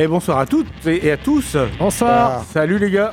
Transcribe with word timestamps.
Et 0.00 0.06
bonsoir 0.06 0.38
à 0.38 0.46
toutes 0.46 0.86
et 0.86 1.10
à 1.12 1.18
tous. 1.18 1.58
Bonsoir. 1.78 2.42
Salut 2.50 2.78
les 2.78 2.90
gars. 2.90 3.10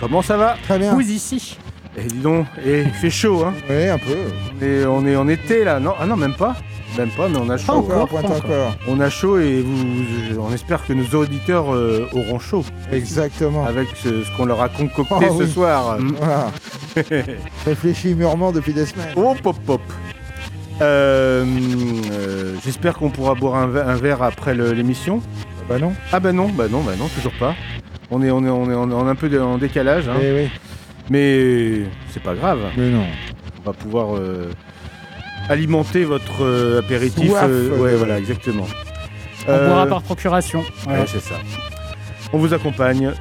Comment 0.00 0.22
ça 0.22 0.36
va 0.36 0.56
Très 0.64 0.76
bien. 0.76 0.92
Vous 0.92 1.00
ici 1.08 1.56
Et 1.96 2.02
dis 2.02 2.18
donc, 2.18 2.46
et 2.66 2.80
il 2.80 2.90
fait 2.90 3.10
chaud, 3.10 3.44
hein. 3.44 3.54
Oui, 3.70 3.86
un 3.86 3.98
peu. 3.98 4.16
On 4.60 4.64
est, 4.64 4.84
on 4.86 5.06
est 5.06 5.14
en 5.14 5.28
été 5.28 5.62
là. 5.62 5.78
Non, 5.78 5.92
ah 6.00 6.06
non, 6.06 6.16
même 6.16 6.34
pas. 6.34 6.56
Même 6.96 7.10
pas, 7.10 7.28
mais 7.28 7.38
on 7.38 7.48
a 7.48 7.56
chaud. 7.56 7.74
Encore. 7.74 8.08
On 8.88 8.98
a 8.98 9.08
chaud 9.08 9.38
et 9.38 9.60
vous, 9.60 10.40
on 10.40 10.52
espère 10.52 10.84
que 10.84 10.92
nos 10.94 11.06
auditeurs 11.16 11.72
euh, 11.72 12.08
auront 12.12 12.40
chaud 12.40 12.64
Exactement. 12.90 13.64
avec 13.64 13.86
ce, 14.02 14.24
ce 14.24 14.36
qu'on 14.36 14.46
leur 14.46 14.60
a 14.60 14.68
concocté 14.68 15.14
Oh, 15.30 15.38
ce 15.38 15.44
oui. 15.44 15.50
soir. 15.50 15.96
Voilà. 16.16 16.50
Réfléchis 17.66 18.14
mûrement 18.16 18.50
depuis 18.50 18.72
des 18.72 18.86
semaines. 18.86 19.12
Oh 19.14 19.36
pop 19.40 19.56
pop. 19.64 19.82
Euh, 20.80 21.44
euh, 22.12 22.54
J'espère 22.64 22.94
qu'on 22.94 23.10
pourra 23.10 23.34
boire 23.34 23.56
un, 23.56 23.66
ve- 23.66 23.84
un 23.86 23.96
verre 23.96 24.22
après 24.22 24.54
le- 24.54 24.72
l'émission. 24.72 25.20
Bah 25.68 25.78
non. 25.78 25.92
Ah 26.12 26.20
bah 26.20 26.32
non, 26.32 26.48
bah 26.48 26.66
non, 26.70 26.82
bah 26.82 26.92
non, 26.98 27.08
toujours 27.08 27.32
pas. 27.38 27.54
On 28.10 28.22
est, 28.22 28.30
on 28.30 28.44
est, 28.44 28.48
on 28.48 28.70
est, 28.70 28.74
on 28.74 28.90
est 28.90 28.94
en 28.94 29.06
un 29.06 29.14
peu 29.14 29.28
de- 29.28 29.38
en 29.38 29.58
décalage, 29.58 30.08
hein. 30.08 30.16
Eh 30.22 30.32
oui. 30.32 30.48
mais 31.10 31.86
c'est 32.10 32.22
pas 32.22 32.34
grave. 32.34 32.60
Mais 32.76 32.88
non. 32.88 33.04
On 33.60 33.62
va 33.70 33.72
pouvoir 33.74 34.16
euh, 34.16 34.50
alimenter 35.50 36.04
votre 36.04 36.42
euh, 36.42 36.78
apéritif. 36.78 37.28
Soif. 37.30 37.50
ouais, 37.78 37.96
voilà, 37.96 38.18
exactement. 38.18 38.66
On 39.46 39.50
Euh, 39.50 39.68
boira 39.68 39.86
par 39.86 40.02
procuration. 40.02 40.60
Ouais, 40.86 41.04
c'est 41.06 41.20
ça. 41.20 41.34
On 42.32 42.38
vous 42.38 42.52
accompagne 42.54 43.12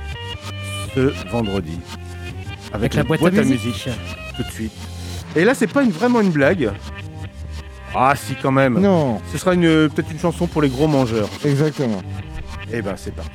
ce 0.96 1.14
vendredi 1.30 1.80
avec, 2.74 2.96
Avec 2.96 2.96
la 2.96 3.04
boîte, 3.04 3.38
à 3.38 3.44
musique. 3.44 3.90
tout 4.38 4.44
de 4.44 4.52
suite. 4.52 4.72
Et 5.36 5.44
là, 5.44 5.54
c'est 5.54 5.68
pas 5.68 5.84
une- 5.84 5.92
vraiment 5.92 6.22
une 6.22 6.32
blague. 6.32 6.72
Ah 7.96 8.14
si, 8.16 8.36
quand 8.42 8.52
même. 8.52 8.80
Non. 8.80 9.20
Ce 9.32 9.38
sera 9.38 9.54
une- 9.54 9.90
peut-être 9.90 10.12
une 10.12 10.20
chanson 10.20 10.48
pour 10.48 10.62
les 10.62 10.70
gros 10.70 10.88
mangeurs. 10.88 11.30
Exactement. 11.46 12.02
Eh 12.74 12.82
ben, 12.82 12.96
c'est 12.98 13.16
parti. 13.16 13.32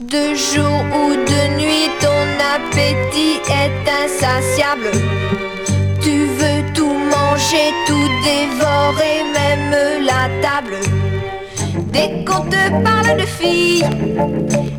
De 0.00 0.34
jour 0.34 0.78
ou 0.96 1.14
de 1.14 1.42
nuit, 1.60 1.90
ton 2.00 2.24
appétit 2.54 3.40
est 3.50 3.88
insatiable. 4.04 4.90
Tu 6.00 6.24
veux 6.24 6.72
tout 6.74 6.94
manger, 6.94 7.72
tout 7.86 8.08
dévorer, 8.24 9.22
même 9.34 10.04
la 10.04 10.28
table. 10.40 11.11
Dès 11.92 12.24
qu'on 12.24 12.44
te 12.46 12.82
parle 12.82 13.16
de 13.18 13.26
filles, 13.26 13.84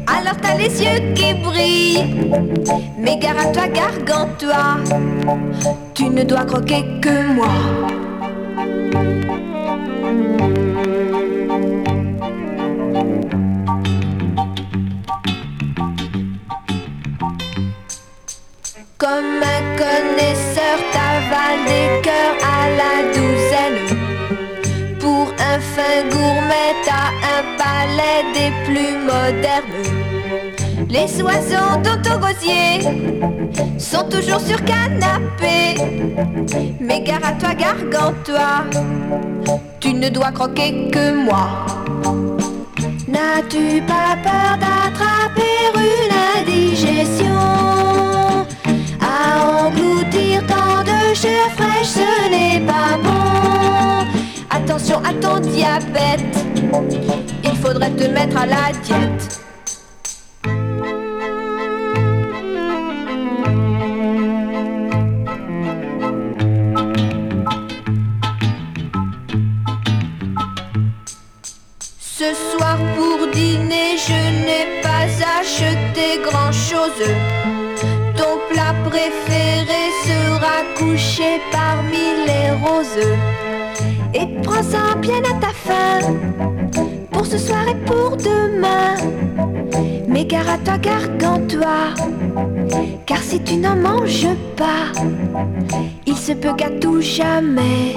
alors 0.07 0.35
t'as 0.41 0.55
les 0.57 0.81
yeux 0.83 1.13
qui 1.13 1.33
brillent. 1.35 2.31
Mais 2.97 3.17
gare 3.17 3.39
à 3.39 3.45
toi, 3.51 3.67
gargante-toi, 3.67 4.77
tu 5.93 6.05
ne 6.09 6.23
dois 6.23 6.45
croquer 6.45 6.83
que 7.01 7.33
moi. 7.33 7.47
Comme 18.97 19.43
un 19.43 19.63
connaisseur, 19.77 20.77
t'avales 20.93 21.65
des 21.65 22.01
cœurs 22.01 22.37
à 22.41 22.69
la 22.69 22.93
douzaine. 23.13 23.92
Pour 25.23 25.31
un 25.39 25.59
fin 25.61 26.09
gourmet, 26.09 26.75
t'as 26.83 27.11
un 27.35 27.43
palais 27.57 28.23
des 28.35 28.51
plus 28.65 28.97
modernes. 28.97 29.85
Les 30.89 31.21
oiseaux 31.21 31.77
dans 31.81 32.01
ton 32.01 32.19
gosier 32.19 32.81
sont 33.77 34.03
toujours 34.09 34.41
sur 34.41 34.61
canapé. 34.65 35.79
Mais 36.81 36.99
gare 36.99 37.23
à 37.23 37.31
toi, 37.39 37.53
gargante-toi, 37.53 38.65
tu 39.79 39.93
ne 39.93 40.09
dois 40.09 40.31
croquer 40.31 40.89
que 40.91 41.13
moi. 41.13 41.65
N'as-tu 43.07 43.81
pas 43.83 44.17
peur 44.21 44.57
d'attraper 44.59 45.71
une 45.77 46.13
indigestion? 46.37 47.45
À 48.99 49.67
engloutir 49.67 50.45
tant 50.47 50.83
de 50.83 51.13
chair 51.15 51.49
fraîche, 51.55 51.93
ce 52.01 52.29
n'est 52.29 52.59
pas 52.65 52.97
bon. 53.01 53.13
Attention 54.49 54.99
à 55.03 55.13
ton 55.13 55.39
diabète, 55.39 56.21
il 57.43 57.55
faudrait 57.57 57.91
te 57.91 58.05
mettre 58.05 58.37
à 58.37 58.45
la 58.45 58.71
diète. 58.83 59.39
Ce 71.99 72.33
soir 72.33 72.77
pour 72.95 73.27
dîner, 73.33 73.97
je 73.97 74.13
n'ai 74.45 74.81
pas 74.81 75.07
acheté 75.39 76.21
grand 76.23 76.51
chose. 76.51 77.03
Ton 78.15 78.37
plat 78.49 78.73
préféré 78.85 79.83
sera 80.05 80.63
couché 80.77 81.41
parmi 81.51 82.25
les 82.27 82.51
roses. 82.65 83.42
Et 84.13 84.27
prends-en 84.43 84.99
bien 84.99 85.19
à 85.19 85.33
ta 85.39 85.49
faim 85.53 86.13
pour 87.11 87.25
ce 87.25 87.37
soir 87.37 87.67
et 87.67 87.75
pour 87.85 88.17
demain. 88.17 88.95
Mais 90.07 90.25
gare 90.25 90.49
à 90.49 90.57
toi, 90.57 90.77
gargante-toi, 90.77 91.93
car 93.05 93.17
si 93.19 93.41
tu 93.43 93.55
n'en 93.57 93.75
manges 93.75 94.27
pas, 94.55 94.91
il 96.05 96.15
se 96.15 96.33
peut 96.33 96.53
qu'à 96.55 96.69
tout 96.69 97.01
jamais, 97.01 97.95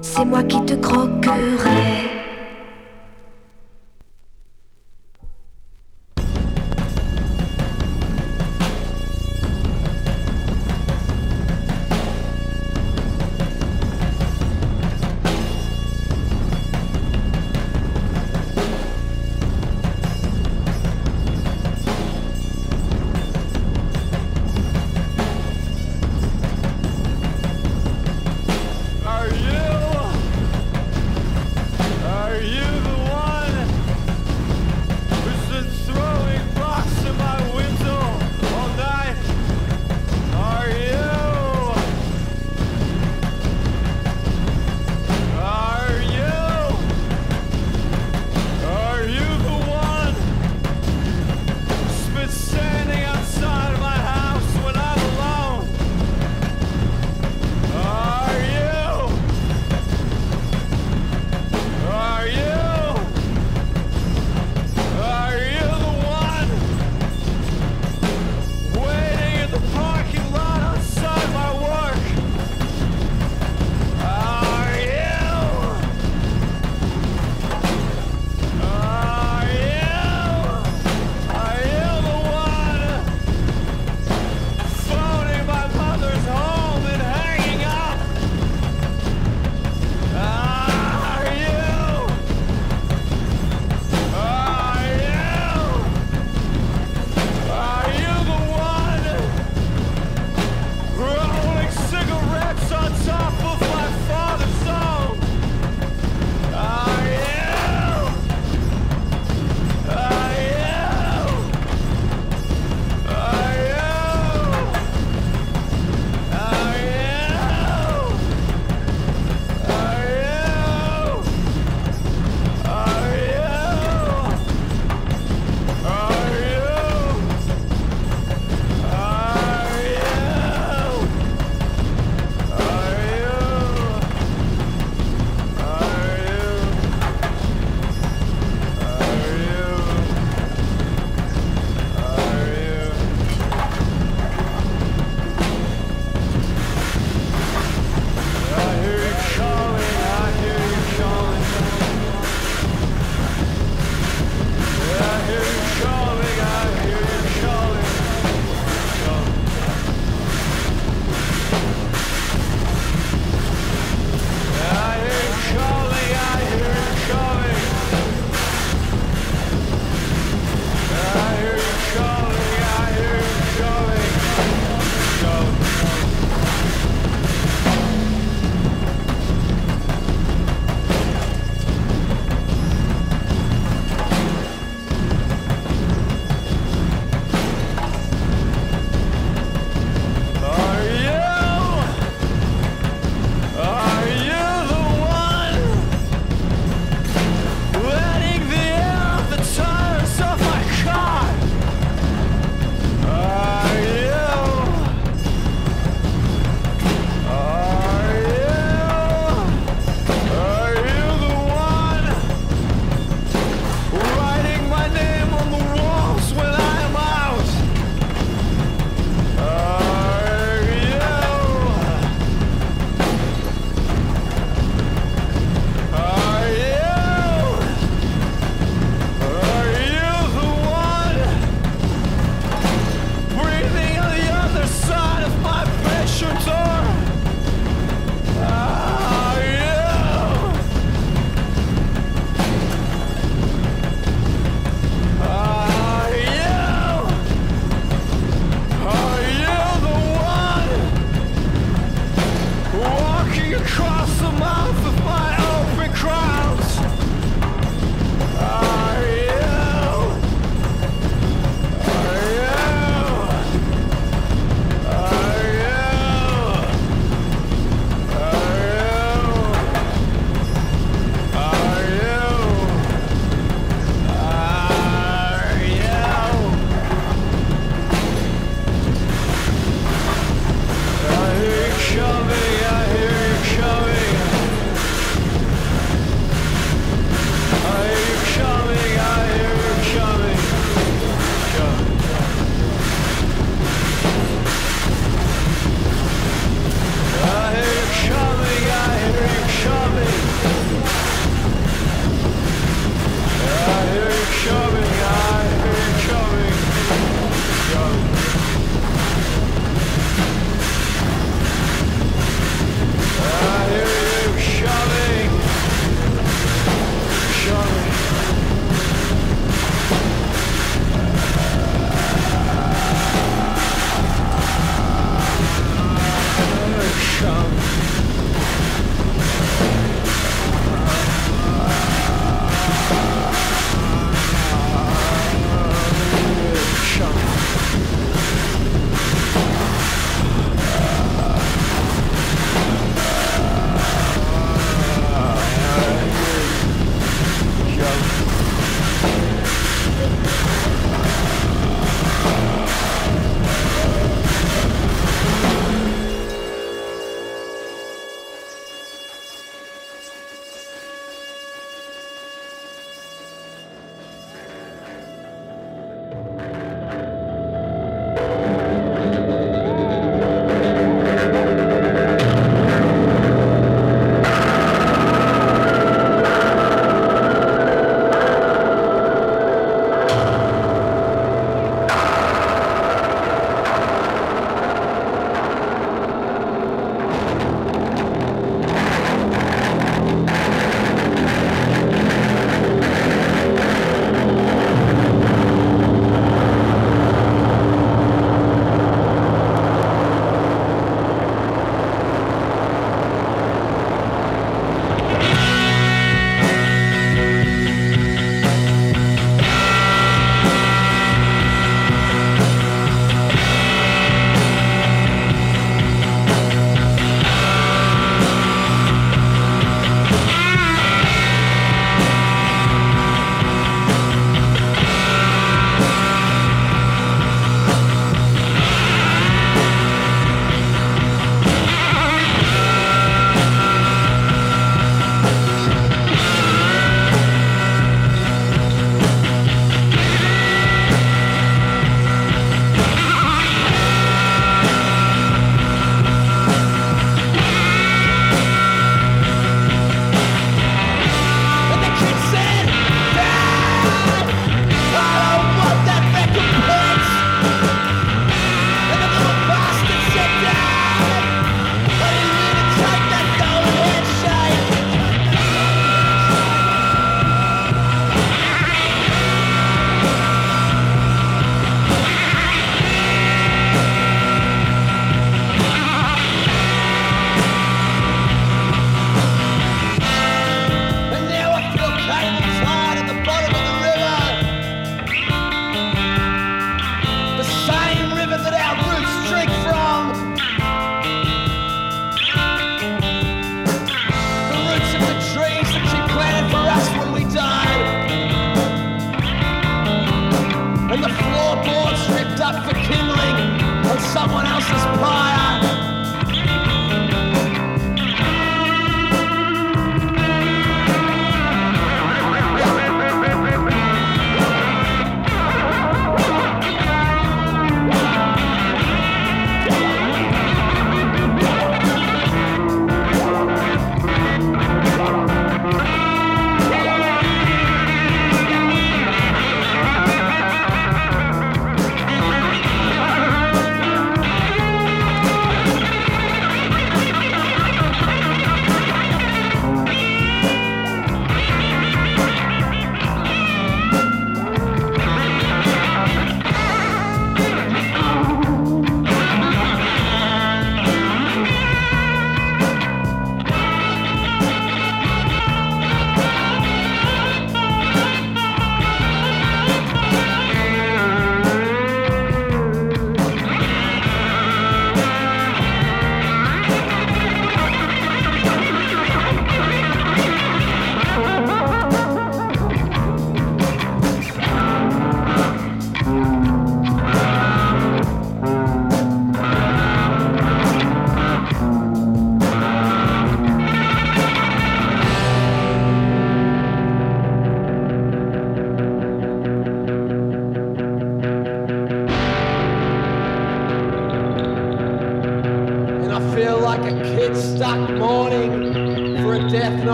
c'est 0.00 0.24
moi 0.24 0.42
qui 0.42 0.64
te 0.64 0.74
croquerai. 0.74 2.11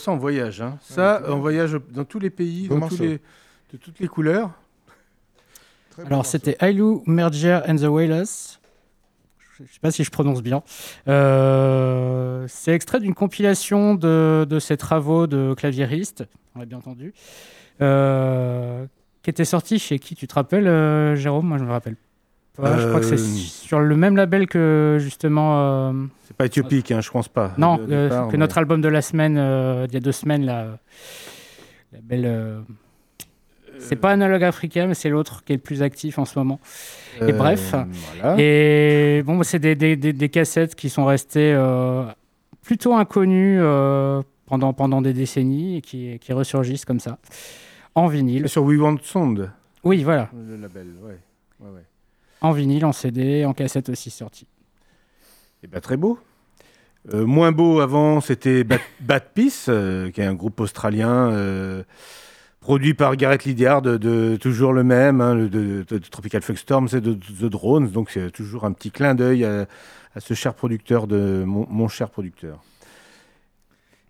Ça. 0.00 0.12
On 0.12 0.16
voyage. 0.16 0.60
Hein. 0.60 0.78
Ça, 0.82 1.22
on 1.28 1.38
voyage 1.38 1.76
dans 1.90 2.04
tous 2.04 2.18
les 2.18 2.30
pays, 2.30 2.68
dans 2.68 2.88
tous 2.88 2.98
les, 2.98 3.20
de 3.72 3.76
toutes 3.78 4.00
les 4.00 4.08
couleurs. 4.08 4.50
Très 5.90 6.06
Alors, 6.06 6.26
c'était 6.26 6.56
Ailu 6.60 6.98
Merger 7.06 7.60
and 7.68 7.76
the 7.76 7.84
Wailers. 7.84 8.58
Je 9.58 9.64
ne 9.64 9.68
sais 9.68 9.80
pas 9.82 9.90
si 9.90 10.04
je 10.04 10.10
prononce 10.10 10.42
bien. 10.42 10.62
Euh, 11.06 12.46
c'est 12.48 12.72
extrait 12.72 12.98
d'une 12.98 13.14
compilation 13.14 13.94
de, 13.94 14.46
de 14.48 14.58
ses 14.58 14.78
travaux 14.78 15.26
de 15.26 15.52
claviériste, 15.52 16.24
on 16.54 16.60
l'a 16.60 16.64
bien 16.64 16.78
entendu, 16.78 17.12
euh, 17.82 18.86
qui 19.22 19.28
était 19.28 19.44
sorti 19.44 19.78
chez 19.78 19.98
qui 19.98 20.14
Tu 20.14 20.26
te 20.26 20.34
rappelles, 20.34 20.66
euh, 20.66 21.14
Jérôme? 21.14 21.46
Moi, 21.46 21.58
je 21.58 21.64
me 21.64 21.70
rappelle 21.70 21.96
Je 22.64 22.88
crois 22.88 23.00
que 23.00 23.06
c'est 23.06 23.14
Euh, 23.14 23.18
sur 23.18 23.80
le 23.80 23.96
même 23.96 24.16
label 24.16 24.46
que 24.46 24.98
justement. 25.00 25.60
euh, 25.60 25.92
C'est 26.26 26.36
pas 26.36 26.46
éthiopique, 26.46 26.90
hein, 26.92 27.00
je 27.00 27.10
pense 27.10 27.28
pas. 27.28 27.52
non, 27.58 27.78
euh, 27.88 28.08
départ, 28.08 28.26
que 28.28 28.32
mais- 28.32 28.38
notre 28.38 28.58
album 28.58 28.80
de 28.80 28.88
la 28.88 29.02
semaine, 29.02 29.34
il 29.34 29.92
y 29.94 29.96
a 29.96 30.00
deux 30.00 30.12
semaines, 30.12 30.44
là. 30.44 30.78
la 31.92 31.98
belle. 32.02 32.62
c'est 33.78 33.96
pas 33.96 34.10
Analogue 34.10 34.44
Africain, 34.44 34.86
mais 34.86 34.94
c'est 34.94 35.08
l'autre 35.08 35.42
qui 35.42 35.52
est 35.54 35.56
le 35.56 35.62
plus 35.62 35.82
actif 35.82 36.18
en 36.18 36.24
ce 36.24 36.38
moment. 36.38 36.60
et 37.20 37.32
bref. 37.32 37.74
Voilà. 38.20 38.36
Et 38.38 39.22
bon, 39.24 39.42
c'est 39.42 39.58
des, 39.58 39.74
des- 39.74 39.96
des- 39.96 40.12
des 40.12 40.28
cassettes 40.28 40.74
qui 40.74 40.88
sont 40.90 41.04
restées 41.06 41.52
euh, 41.54 42.04
plutôt 42.62 42.94
inconnues 42.94 43.58
euh, 43.60 44.22
pendant, 44.46 44.72
pendant 44.74 45.00
des 45.02 45.12
décennies 45.14 45.78
et 45.78 45.80
qui, 45.80 46.18
qui 46.20 46.32
ressurgissent 46.32 46.84
comme 46.84 47.00
ça, 47.00 47.18
en 47.94 48.06
vinyle. 48.06 48.48
Sur 48.48 48.64
We 48.64 48.78
Want 48.78 48.98
Sound, 49.02 49.50
Oui, 49.82 50.02
voilà, 50.04 50.28
le 50.34 50.56
label. 50.56 50.88
Ouais. 51.02 51.18
Ouais, 51.60 51.70
ouais. 51.74 51.84
En 52.40 52.52
vinyle, 52.52 52.84
en 52.84 52.92
CD, 52.92 53.44
en 53.44 53.52
cassette 53.52 53.88
aussi 53.88 54.10
sorti. 54.10 54.46
Eh 55.62 55.66
ben, 55.66 55.80
très 55.80 55.96
beau. 55.96 56.18
Euh, 57.12 57.24
moins 57.24 57.52
beau 57.52 57.80
avant, 57.80 58.20
c'était 58.20 58.64
Bad, 58.64 58.80
Bad 59.00 59.24
Peace, 59.34 59.66
euh, 59.68 60.10
qui 60.10 60.20
est 60.20 60.26
un 60.26 60.34
groupe 60.34 60.60
australien 60.60 61.30
euh, 61.30 61.82
produit 62.60 62.94
par 62.94 63.16
Gareth 63.16 63.44
Lydiard, 63.44 63.82
de, 63.82 64.36
toujours 64.36 64.72
le 64.72 64.84
même, 64.84 65.20
hein, 65.20 65.34
de, 65.34 65.84
de- 65.88 65.98
Tropical 65.98 66.42
Fuck 66.42 66.58
Storm, 66.58 66.88
c'est 66.88 67.00
de, 67.00 67.14
The 67.14 67.44
Drones, 67.46 67.90
donc 67.90 68.10
c'est 68.10 68.30
toujours 68.30 68.64
un 68.64 68.72
petit 68.72 68.90
clin 68.90 69.14
d'œil 69.14 69.44
à, 69.44 69.66
ce 70.18 70.34
cher 70.34 70.54
producteur, 70.54 71.06
de 71.06 71.44
mon 71.46 71.88
cher 71.88 72.10
producteur. 72.10 72.62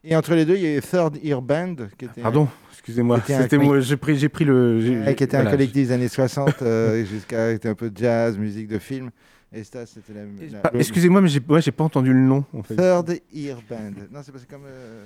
Et 0.03 0.17
entre 0.17 0.35
les 0.35 0.45
deux, 0.47 0.57
il 0.57 0.63
y 0.63 0.77
a 0.77 0.81
Third 0.81 1.19
Ear 1.23 1.43
Band, 1.43 1.77
qui 1.99 2.07
était, 2.07 2.23
Pardon, 2.23 2.49
excusez-moi, 2.73 3.21
C'était 3.27 3.59
moi, 3.59 3.81
j'ai 3.81 3.97
pris, 3.99 4.17
j'ai 4.17 4.29
pris 4.31 4.45
le... 4.47 5.03
Ouais, 5.05 5.15
qui 5.15 5.25
était 5.25 5.37
un 5.37 5.45
collectif 5.45 5.75
des 5.89 5.93
années 5.93 6.09
60, 6.09 6.57
euh, 6.63 7.05
jusqu'à 7.05 7.51
était 7.53 7.69
un 7.69 7.75
peu 7.75 7.91
de 7.91 7.97
jazz, 7.99 8.39
musique 8.39 8.69
de 8.69 8.79
film. 8.79 9.11
Et 9.53 9.63
ça, 9.65 9.85
c'était 9.85 10.13
la, 10.15 10.61
la- 10.73 10.79
Excusez-moi, 10.79 11.21
mais 11.21 11.29
j'ai 11.29 11.41
ouais, 11.49 11.61
j'ai 11.61 11.73
pas 11.73 11.85
entendu 11.85 12.13
le 12.13 12.21
nom. 12.21 12.45
En 12.55 12.63
fait. 12.63 12.77
Third 12.77 13.19
Ear 13.35 13.59
Band. 13.69 13.91
Non, 14.13 14.21
c'est 14.23 14.31
parce 14.33 14.45
que 14.45 14.51
comme 14.51 14.63
euh, 14.65 15.05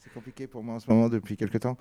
c'est 0.00 0.12
compliqué 0.12 0.46
pour 0.46 0.64
moi 0.64 0.76
en 0.76 0.80
ce 0.80 0.88
moment 0.90 1.08
depuis 1.10 1.36
quelques 1.36 1.60
temps. 1.60 1.76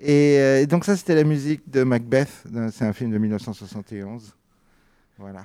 Et, 0.00 0.38
euh, 0.40 0.60
et 0.60 0.66
donc 0.66 0.84
ça, 0.84 0.96
c'était 0.96 1.14
la 1.14 1.22
musique 1.24 1.62
de 1.70 1.84
Macbeth. 1.84 2.42
d'un- 2.46 2.70
C'est 2.70 2.84
un 2.84 2.92
film 2.92 3.10
de 3.12 3.18
1971. 3.18 4.34
Voilà. 5.18 5.44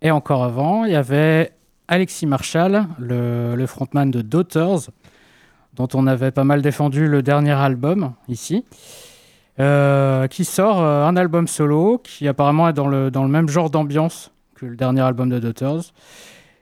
Et 0.00 0.10
encore 0.12 0.44
avant, 0.44 0.84
il 0.84 0.92
y 0.92 0.96
avait 0.96 1.52
Alexis 1.88 2.26
Marshall, 2.26 2.86
le, 2.98 3.66
frontman 3.66 4.10
de 4.10 4.20
Daughters, 4.20 4.90
dont 5.74 5.88
on 5.94 6.06
avait 6.06 6.30
pas 6.30 6.44
mal 6.44 6.62
défendu 6.62 7.08
le 7.08 7.22
dernier 7.22 7.52
album 7.52 8.12
ici, 8.28 8.64
euh, 9.58 10.26
qui 10.28 10.44
sort 10.44 10.82
euh, 10.82 11.04
un 11.04 11.16
album 11.16 11.48
solo 11.48 11.98
qui 11.98 12.28
apparemment 12.28 12.68
est 12.68 12.72
dans 12.74 12.86
le, 12.86 13.10
même 13.28 13.48
genre 13.48 13.70
d'ambiance 13.70 14.30
que 14.54 14.66
le 14.66 14.76
dernier 14.76 15.00
album 15.00 15.30
de 15.30 15.38
Daughters. 15.38 15.92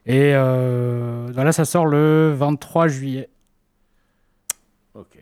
Et 0.06 0.32
euh, 0.34 1.26
voilà, 1.34 1.52
ça 1.52 1.64
sort 1.64 1.86
le 1.86 2.32
23 2.36 2.88
juillet. 2.88 3.28
Ok. 4.94 5.18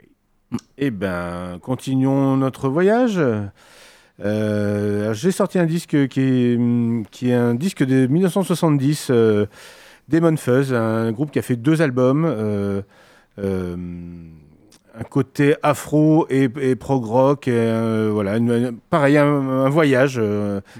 Eh 0.76 0.90
ben, 0.90 1.58
continuons 1.60 2.36
notre 2.36 2.68
voyage. 2.68 3.20
Euh, 4.20 5.14
J'ai 5.14 5.32
sorti 5.32 5.58
un 5.58 5.66
disque 5.66 6.08
qui 6.08 6.20
est, 6.20 7.32
un 7.32 7.54
disque 7.54 7.84
de 7.84 8.06
1970, 8.06 9.08
euh, 9.10 9.46
Demon 10.08 10.36
Fuzz, 10.36 10.72
un 10.72 11.12
groupe 11.12 11.30
qui 11.30 11.38
a 11.38 11.42
fait 11.42 11.56
deux 11.56 11.82
albums. 11.82 12.24
euh, 12.24 12.82
euh, 13.38 13.76
un 14.96 15.02
côté 15.02 15.56
afro 15.64 16.24
et, 16.30 16.48
et 16.60 16.76
prog 16.76 17.04
rock, 17.04 17.48
euh, 17.48 18.10
voilà, 18.12 18.38
pareil, 18.90 19.16
un, 19.18 19.26
un 19.26 19.68
voyage 19.68 20.22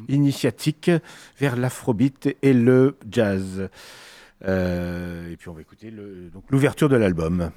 initiatique 0.08 0.88
vers 1.37 1.56
l'afrobeat 1.56 2.37
et 2.40 2.52
le 2.52 2.96
jazz. 3.10 3.68
Et 4.42 5.37
puis 5.37 5.48
on 5.48 5.52
va 5.52 5.60
écouter 5.62 5.92
l'ouverture 6.48 6.88
de 6.88 6.94
l'album. 6.94 7.50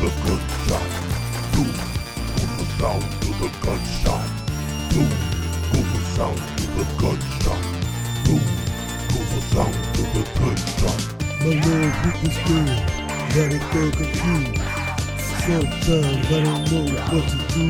The 0.00 0.10
gunshot. 0.24 0.88
Boom 1.52 1.72
goes 2.36 2.52
the 2.58 2.66
sound 2.76 3.04
of 3.04 3.34
the 3.40 3.48
gunshot. 3.64 4.28
Boom 4.92 5.10
goes 5.72 5.88
the 5.92 6.00
sound 6.14 6.38
of 6.38 6.70
the 6.76 6.84
gunshot. 7.00 7.62
Boom 8.24 8.44
goes 9.08 9.30
the 9.32 9.40
sound 9.52 9.74
of 9.96 10.06
the 10.12 10.22
gunshot. 10.36 11.00
My 11.40 11.52
hit 12.02 12.16
the 12.22 12.30
square, 12.30 12.76
got 13.32 13.54
it 13.56 13.64
so 13.72 13.82
confused. 13.96 14.60
Sometimes 15.46 16.26
I 16.26 16.44
don't 16.44 16.64
know 16.70 16.86
what 17.10 17.24
to 17.30 17.38
do. 17.54 17.66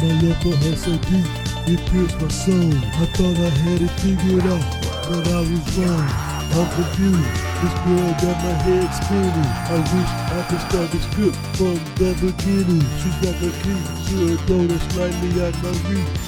My 0.00 0.10
love 0.20 0.40
for 0.42 0.76
so 0.76 0.92
deep, 1.08 1.28
it 1.66 1.80
pierced 1.90 2.20
my 2.20 2.28
soul. 2.28 2.72
I 3.00 3.06
thought 3.14 3.36
I 3.36 3.48
had 3.48 3.80
it 3.80 3.90
figured 4.00 4.44
out, 4.44 4.64
but 5.08 5.26
I 5.28 5.40
was 5.40 5.78
wrong. 5.78 6.08
I'm 6.52 6.68
confused. 6.74 7.49
This 7.60 7.74
girl 7.84 8.12
got 8.24 8.40
my 8.40 8.56
head 8.64 8.88
spinning. 8.88 9.52
I 9.68 9.76
wish 9.92 10.12
I 10.32 10.40
could 10.48 10.62
start 10.64 10.88
the 10.92 11.00
script 11.12 11.36
from 11.60 11.76
the 12.00 12.16
beginning. 12.16 12.80
She 13.04 13.12
got 13.20 13.36
the 13.36 13.52
key 13.60 13.76
to 14.08 14.32
a 14.32 14.36
door 14.48 14.64
that's 14.64 14.80
slightly 14.94 15.28
out 15.44 15.52
my 15.60 15.68
reach. 15.92 16.24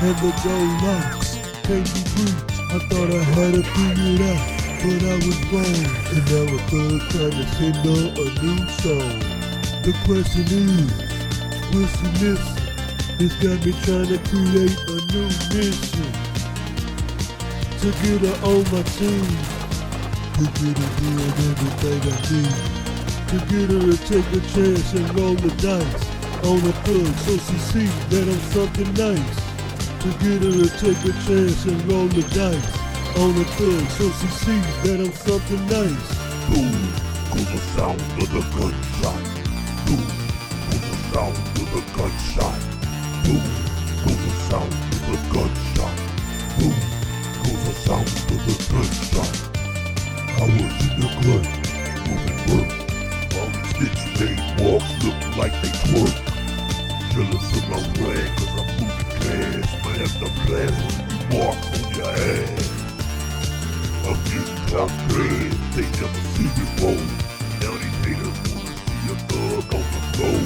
And 0.00 0.16
the 0.16 0.32
gold 0.40 0.72
locks 0.80 1.36
can't 1.60 1.84
be 1.84 2.00
breached. 2.08 2.56
I 2.72 2.78
thought 2.88 3.12
I 3.12 3.20
had 3.36 3.52
it 3.52 3.68
figured 3.68 4.24
out, 4.32 4.48
but 4.80 5.00
I 5.04 5.16
was 5.28 5.36
wrong. 5.52 5.76
And 6.08 6.24
now 6.24 6.48
a 6.48 6.60
third 6.72 7.04
trying 7.12 7.36
to 7.36 7.44
send 7.52 7.76
her 7.84 8.16
a 8.16 8.32
new 8.40 8.60
song. 8.80 9.16
The 9.84 9.92
question 10.08 10.48
is, 10.56 10.88
will 11.68 11.84
she 11.84 12.08
listen? 12.16 12.56
It's 13.20 13.36
got 13.44 13.60
me 13.60 13.76
trying 13.84 14.08
to 14.08 14.18
create 14.24 14.76
a 14.88 15.04
new 15.12 15.28
mission. 15.52 16.08
To 17.76 17.88
get 18.00 18.24
her 18.24 18.36
on 18.48 18.64
my 18.72 18.82
team. 18.96 19.55
To 20.36 20.42
get 20.42 20.76
her 20.76 20.90
doing 21.00 21.32
everything 21.48 22.00
I 22.04 22.16
need. 22.28 22.52
To 23.32 23.36
get 23.48 23.72
her 23.72 23.80
to 23.88 23.96
take 24.04 24.28
a 24.36 24.40
chance 24.52 24.92
and 24.92 25.08
roll 25.18 25.32
the 25.34 25.48
dice. 25.64 26.04
On 26.44 26.60
a 26.60 26.72
thug 26.84 27.08
so 27.24 27.32
she 27.40 27.56
sees 27.56 27.96
that 28.12 28.28
I'm 28.28 28.40
something 28.52 28.92
nice. 29.00 29.40
To 30.04 30.08
get 30.20 30.44
her 30.44 30.52
to 30.52 30.68
take 30.76 31.02
a 31.08 31.12
chance 31.24 31.64
and 31.64 31.80
roll 31.88 32.08
the 32.08 32.20
dice. 32.36 32.68
On 33.16 33.32
a 33.32 33.44
thug 33.56 33.88
so 33.96 34.12
she 34.20 34.28
sees 34.44 34.68
that 34.84 35.00
I'm 35.00 35.12
something 35.24 35.64
nice. 35.72 36.08
Boom 36.52 36.68
goes 37.32 37.48
the 37.48 37.60
sound 37.72 38.00
of 38.20 38.28
the 38.28 38.44
gunshot. 38.52 39.24
Boom 39.88 40.04
goes 40.68 40.84
the 40.84 40.98
sound 41.16 41.32
of 41.32 41.66
the 41.72 41.80
gunshot. 41.96 42.60
Boom 43.24 43.40
goes 44.04 44.20
the 44.20 44.32
sound 44.52 44.68
of 44.68 45.00
the 45.00 45.16
gunshot. 45.32 45.96
Boom 46.60 46.76
goes 47.40 47.60
the 47.64 47.72
sound 47.88 48.04
of 48.04 48.36
the 48.44 48.52
gunshot. 48.70 49.05
I 50.36 50.42
was 50.42 50.52
in 50.52 51.00
the 51.00 51.08
club, 51.20 51.44
moving 52.04 52.40
work. 52.52 52.72
All 53.36 53.48
these 53.56 53.72
bitch 53.80 54.02
made 54.20 54.42
walks 54.60 54.92
look 55.02 55.20
like 55.38 55.54
they 55.62 55.72
twerk. 55.88 56.16
Jealous 57.12 57.48
of 57.56 57.64
my 57.70 57.80
way, 58.04 58.20
cause 58.36 58.54
I'm 58.60 58.68
moving. 58.76 59.60
Might 59.84 60.00
have 60.04 60.16
to 60.20 60.28
blast 60.44 60.76
when 60.84 61.08
you 61.08 61.40
walk 61.40 61.56
on 61.72 61.94
your 61.96 62.10
ass. 62.10 62.68
I'm 64.04 64.18
getting 64.28 64.60
top 64.68 64.90
grade, 65.08 65.56
they 65.74 65.88
never 66.00 66.22
see 66.34 66.48
me 66.52 66.66
roll. 66.82 67.06
Now 67.62 67.74
these 67.80 67.98
haters 68.04 68.38
wanna 68.52 68.74
see 68.76 69.08
a 69.08 69.16
thug 69.28 69.74
on 69.74 69.86
the 69.94 70.02
floor. 70.12 70.40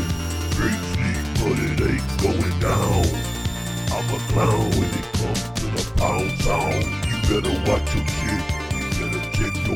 Straight 0.52 0.82
sleep, 0.94 1.24
but 1.40 1.58
it 1.66 1.80
ain't 1.90 2.08
going 2.22 2.60
down. 2.60 3.04
I'm 3.92 4.08
a 4.14 4.18
clown 4.30 4.70
when 4.78 4.90
it 4.90 5.06
comes 5.18 5.42
to 5.60 5.66
the 5.66 5.84
pound 5.98 6.30
sound. 6.42 6.84
You 7.10 7.16
better 7.28 7.54
watch 7.70 7.94
your 7.94 8.06
shit, 8.06 8.42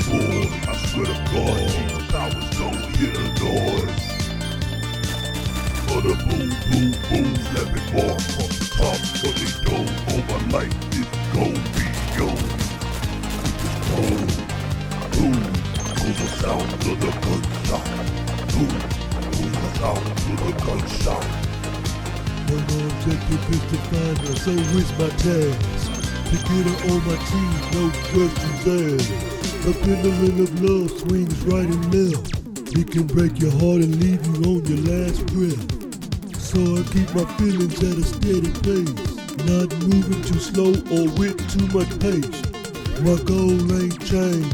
board. 0.08 0.48
I 0.68 0.76
swear 0.88 1.06
to 1.06 1.18
God, 1.32 2.14
I 2.14 2.26
was 2.34 2.58
gonna 2.58 2.86
hear 2.96 3.12
the 3.12 3.26
noise. 3.40 4.04
For 5.86 6.00
the 6.02 6.14
boom, 6.24 6.48
boom, 6.68 6.90
boom, 7.08 7.28
let 7.54 7.66
me 7.74 7.80
walk 7.94 8.20
off 8.40 8.52
the 8.58 8.66
top, 8.76 8.98
but 9.22 9.34
they 9.40 9.52
don't. 9.64 9.92
All 10.10 10.22
my 10.30 10.40
life 10.56 10.76
is 10.94 11.08
gon' 11.34 11.58
be 11.74 11.86
gone. 12.16 12.50
Boom, 13.90 14.26
boom, 15.12 15.40
goes 15.98 16.18
the 16.20 16.28
sound 16.40 16.72
of 16.72 17.00
the 17.00 17.10
gunshot. 17.24 17.86
Boom, 18.52 18.74
goes 19.30 19.56
the 19.62 19.70
sound 19.78 20.06
of 20.06 20.38
the 20.44 20.52
gunshot. 20.64 21.26
My 22.48 22.60
objective 22.60 23.50
is 23.50 23.62
to 23.70 23.78
find 23.88 24.18
her, 24.18 24.36
so 24.36 24.52
it's 24.52 24.92
my 24.98 25.08
task. 25.22 25.60
To 26.30 26.36
get 26.36 26.66
her 26.66 26.78
on 26.92 27.00
my 27.06 27.16
team, 27.30 27.52
no 27.72 27.90
questions 28.10 29.02
asked. 29.02 29.33
A 29.66 29.72
pendulum 29.72 30.42
of 30.42 30.60
love 30.60 30.90
swings 31.00 31.40
right 31.46 31.64
and 31.64 31.84
left. 31.88 32.36
It 32.76 32.90
can 32.90 33.06
break 33.06 33.40
your 33.40 33.50
heart 33.52 33.80
and 33.80 33.96
leave 33.96 34.20
you 34.26 34.36
on 34.44 34.60
your 34.66 34.84
last 34.92 35.24
breath. 35.32 35.64
So 36.38 36.60
I 36.76 36.82
keep 36.92 37.08
my 37.14 37.24
feelings 37.38 37.80
at 37.80 37.96
a 37.96 38.04
steady 38.04 38.52
pace. 38.60 38.92
Not 39.48 39.72
moving 39.88 40.20
too 40.20 40.38
slow 40.38 40.68
or 40.92 41.08
with 41.16 41.40
too 41.48 41.64
much 41.72 41.88
pace. 41.98 42.28
My 43.00 43.16
goal 43.24 43.56
ain't 43.80 43.96
changed. 44.04 44.52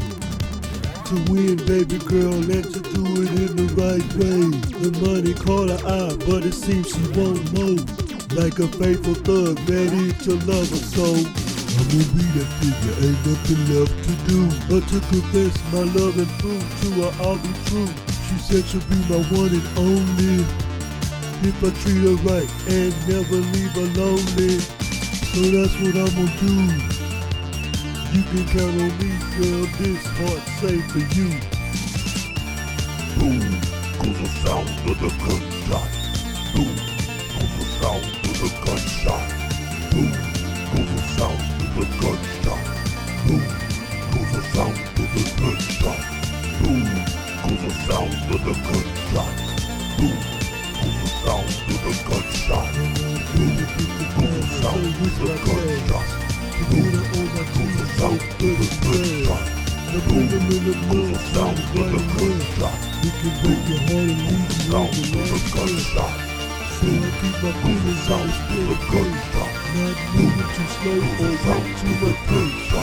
To 1.11 1.15
win, 1.27 1.57
baby 1.67 1.99
girl, 2.07 2.31
and 2.31 2.71
to 2.71 2.79
do 2.79 3.03
it 3.21 3.31
in 3.35 3.55
the 3.59 3.67
right 3.75 4.07
way. 4.15 4.47
The 4.79 4.95
money 5.03 5.33
caught 5.33 5.71
her 5.71 5.87
eye, 5.91 6.15
but 6.25 6.45
it 6.45 6.53
seems 6.53 6.87
she 6.87 7.03
won't 7.19 7.51
move. 7.51 7.83
Like 8.31 8.59
a 8.59 8.67
faithful 8.79 9.15
thug, 9.15 9.59
ready 9.67 10.13
to 10.23 10.35
love 10.47 10.69
her 10.69 10.85
soul. 10.95 11.40
That 11.91 12.47
figure, 12.63 12.95
ain't 13.03 13.19
nothing 13.27 13.61
left 13.67 13.91
to 14.07 14.13
do 14.31 14.47
but 14.71 14.87
to 14.87 14.99
confess 15.11 15.51
my 15.75 15.83
love 15.91 16.15
and 16.15 16.31
prove 16.39 16.63
to 16.79 16.87
her 17.03 17.11
I'll 17.19 17.35
be 17.35 17.51
true. 17.67 17.91
She 18.31 18.39
said 18.39 18.63
she'll 18.63 18.79
be 18.87 18.95
my 19.11 19.19
one 19.35 19.51
and 19.51 19.67
only. 19.75 20.39
If 21.43 21.59
I 21.59 21.67
treat 21.83 21.99
her 22.07 22.15
right 22.23 22.47
and 22.71 22.95
never 23.11 23.43
leave 23.43 23.75
her 23.75 23.91
lonely. 23.99 24.63
So 25.35 25.43
that's 25.51 25.75
what 25.83 25.99
I'm 25.99 26.07
gonna 26.15 26.31
do. 26.39 26.55
You 28.15 28.23
can 28.23 28.47
count 28.55 28.71
on 28.71 28.91
me, 28.95 29.11
girl. 29.35 29.67
This 29.75 29.99
heart 30.15 30.43
safe 30.63 30.87
for 30.95 31.03
you. 31.11 31.27
Boom 33.19 33.43
goes 33.99 34.15
the 34.15 34.31
sound 34.47 34.71
of 34.87 34.95
the 34.95 35.11
gunshot. 35.27 35.91
Boom 36.55 36.71
goes 37.35 37.51
the 37.59 37.67
sound 37.83 38.07
of 38.07 38.35
the 38.39 38.49
gunshot. 38.63 39.27
Boom 39.91 40.11
goes 40.71 40.87
the 40.95 41.01
sound 41.19 41.50
the 41.75 41.85
gunshot. 42.01 42.63
Boom 43.27 43.43
goes 44.11 44.31
the 44.31 44.41
sound 44.53 44.75
of 44.75 45.07
the 45.13 45.23
gunshot. 45.39 46.01
Boom 46.61 46.83
goes 47.41 47.61
the 47.61 47.71
sound 47.85 48.13
of 48.13 48.41
the 48.45 48.53
gunshot. 48.67 49.33
Boom 49.97 50.17
goes 50.77 50.97
the 51.01 51.07
sound 51.23 51.47
of 51.51 51.79
the 51.83 51.93
gunshot. 52.07 52.67
Boom 53.35 53.55
goes 53.55 53.93
the 53.97 54.45
sound 54.61 54.85
of 54.85 55.03
the 55.19 55.33
gunshot. 55.47 56.07
Boom 56.69 56.91
goes 56.91 57.35
the 57.77 57.85
sound 57.97 58.21
of 58.21 58.39
the 58.41 58.67
gunshot. 58.81 59.45
Boom 59.91 60.27
goes 60.91 61.09
the 61.11 61.19
sound 61.33 61.59
of 61.59 61.87
the 61.91 61.99
gunshot. 62.17 62.79
Leave 63.01 63.67
you 63.67 63.85
on 63.91 64.49
Sound 64.51 64.89
of 64.89 65.07
the 65.11 65.39
gunshot 65.55 66.30
still 66.81 67.11
keep 67.21 67.37
my 67.43 67.51
cool 67.61 67.85
out, 67.91 68.09
I 68.09 68.25
was 68.25 68.37
still 68.41 68.69
a 68.71 68.77
ghost 68.89 69.29
Not 69.77 69.97
moving 70.17 70.49
too 70.55 70.67
slow 70.73 70.99
or 71.21 71.33
right 71.45 71.69
to 71.77 71.89
the 72.01 72.11
ghost 72.25 72.73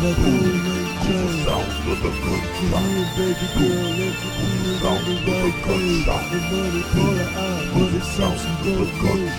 Not 0.00 0.14
going 0.22 0.66
on 0.70 0.86
time 1.00 1.34
Sound 1.44 1.70
of 1.90 1.98
the 1.98 2.12
ghost 2.22 2.50
You 2.60 2.68
hear 2.70 3.06
baby 3.18 3.46
girl 3.58 3.90
and 3.90 3.98
you 4.00 4.30
feel 4.38 4.66
it 4.70 4.86
on 4.86 5.00
the 5.02 5.14
right 5.26 5.58
way 5.66 5.90
And 6.30 6.46
money 6.50 6.82
caught 6.94 7.18
her 7.18 7.30
eye 7.38 7.60
but 7.70 7.94
it 7.94 8.02
sounds 8.02 8.42
so 8.42 8.50
good 8.64 9.30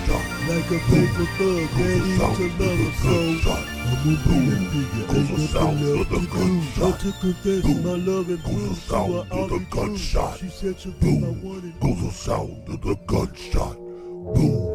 Like 0.48 0.66
a 0.66 0.80
paper 0.88 1.26
thug 1.36 1.68
that 1.76 2.00
is 2.02 2.18
to 2.18 2.46
love 2.58 2.80
her 2.82 2.96
so 3.02 3.52
I'm 3.52 4.08
a 4.08 4.16
boom, 4.24 4.46
ain't 4.52 4.72
nothing 4.96 5.28
left 5.36 6.10
to 6.10 6.20
do 6.20 6.62
But 6.80 7.00
to 7.00 7.12
confess 7.20 7.64
my 7.84 7.96
love 7.96 8.28
and 8.30 8.42
prove 8.42 8.88
to 8.88 8.94
her 8.94 9.26
I'll 9.32 9.48
be 9.48 9.66
true 9.66 9.96
She 10.38 10.48
said 10.48 10.80
she'll 10.80 10.92
be 10.92 11.18
my 11.18 11.28
one 11.28 11.58
and 11.58 11.80
Goes 11.80 12.02
the 12.02 12.10
sound 12.10 12.68
of 12.68 12.80
the 12.80 12.94
gunshot. 13.06 13.81
Boom 14.22 14.71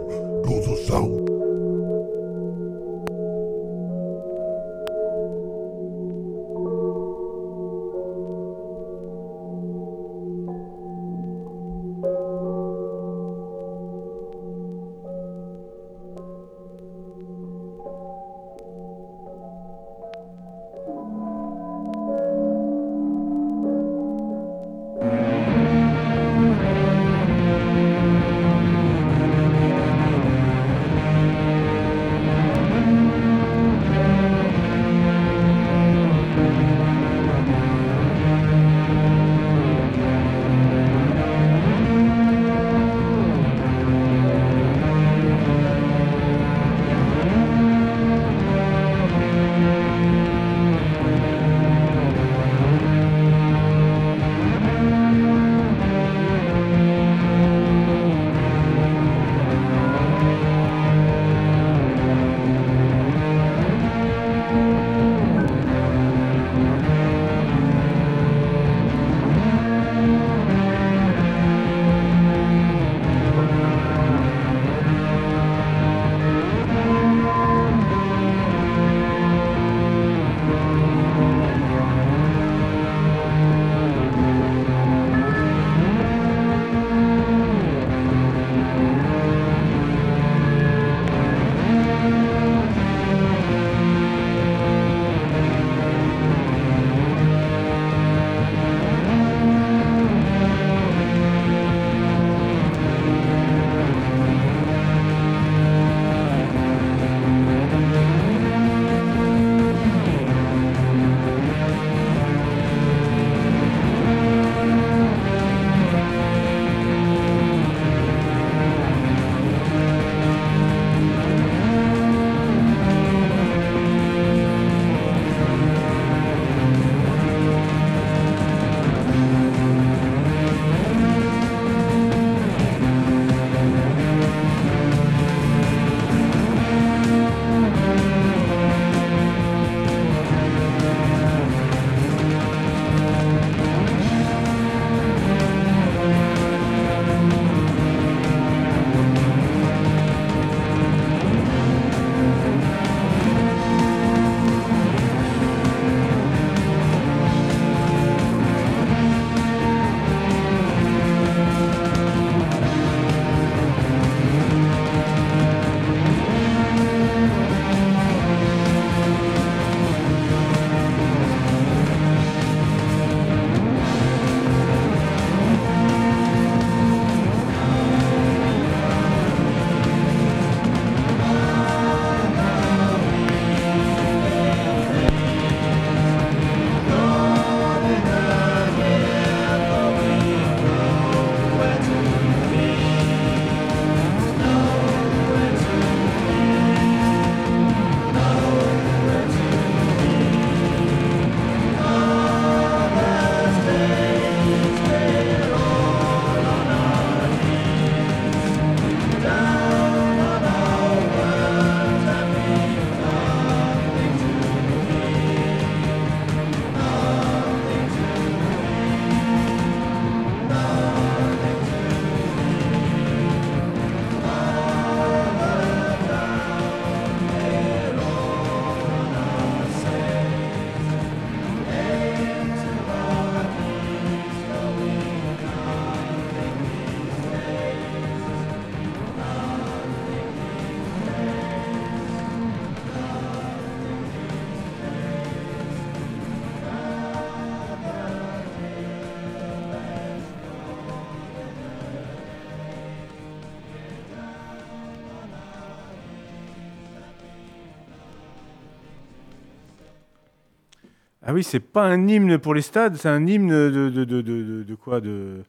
oui, 261.38 261.44
c'est 261.44 261.60
pas 261.60 261.84
un 261.86 262.08
hymne 262.08 262.38
pour 262.40 262.54
les 262.56 262.62
stades, 262.64 262.96
c'est 262.98 263.08
un 263.10 263.26
hymne 263.28 263.48
de, 263.50 263.70
de, 263.70 263.90
de, 263.90 264.04
de, 264.06 264.22
de- 264.22 264.64
de 264.64 264.76
quoi 264.76 265.00
de, 265.02 265.44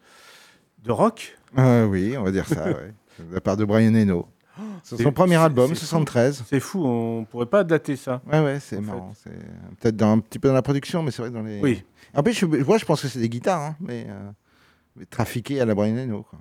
de 0.84 0.92
rock? 0.92 1.36
Euh, 1.56 1.86
oui, 1.86 2.14
on 2.18 2.22
va 2.24 2.30
dire 2.30 2.46
ça, 2.46 2.64
ouais. 2.66 2.92
De 3.18 3.34
la 3.34 3.40
part 3.40 3.56
de 3.56 3.64
Brian 3.64 3.94
Eno. 3.94 4.28
C'est 4.82 4.96
c'est- 4.96 5.02
son 5.04 5.12
premier 5.12 5.36
album, 5.36 5.68
c'est 5.68 5.74
fou. 5.80 5.86
73. 5.86 6.44
C'est 6.48 6.60
fou, 6.60 6.84
on 6.84 7.24
pourrait 7.24 7.46
pas 7.46 7.64
dater 7.64 7.96
ça. 7.96 8.20
Ouais, 8.30 8.40
ouais, 8.40 8.60
c'est 8.60 8.80
marrant. 8.80 9.12
C'est 9.22 9.30
euh, 9.30 9.40
peut-être 9.80 9.96
dans- 9.96 10.12
un 10.12 10.18
petit 10.18 10.38
peu 10.38 10.48
dans 10.48 10.54
la 10.54 10.62
production, 10.62 11.02
mais 11.02 11.10
c'est 11.10 11.22
vrai 11.22 11.30
dans 11.30 11.42
les. 11.42 11.60
Oui. 11.60 11.84
En 12.14 12.22
plus, 12.22 12.32
je, 12.34 12.44
moi, 12.46 12.76
je 12.78 12.84
pense 12.84 13.02
que 13.02 13.08
c'est 13.08 13.20
des 13.20 13.28
guitares, 13.28 13.62
hein, 13.62 13.76
mais, 13.80 14.06
euh, 14.08 14.30
mais 14.96 15.04
trafiquées 15.06 15.60
à 15.60 15.64
la 15.64 15.74
Brian 15.74 15.96
Eno. 15.96 16.22
Quoi. 16.28 16.38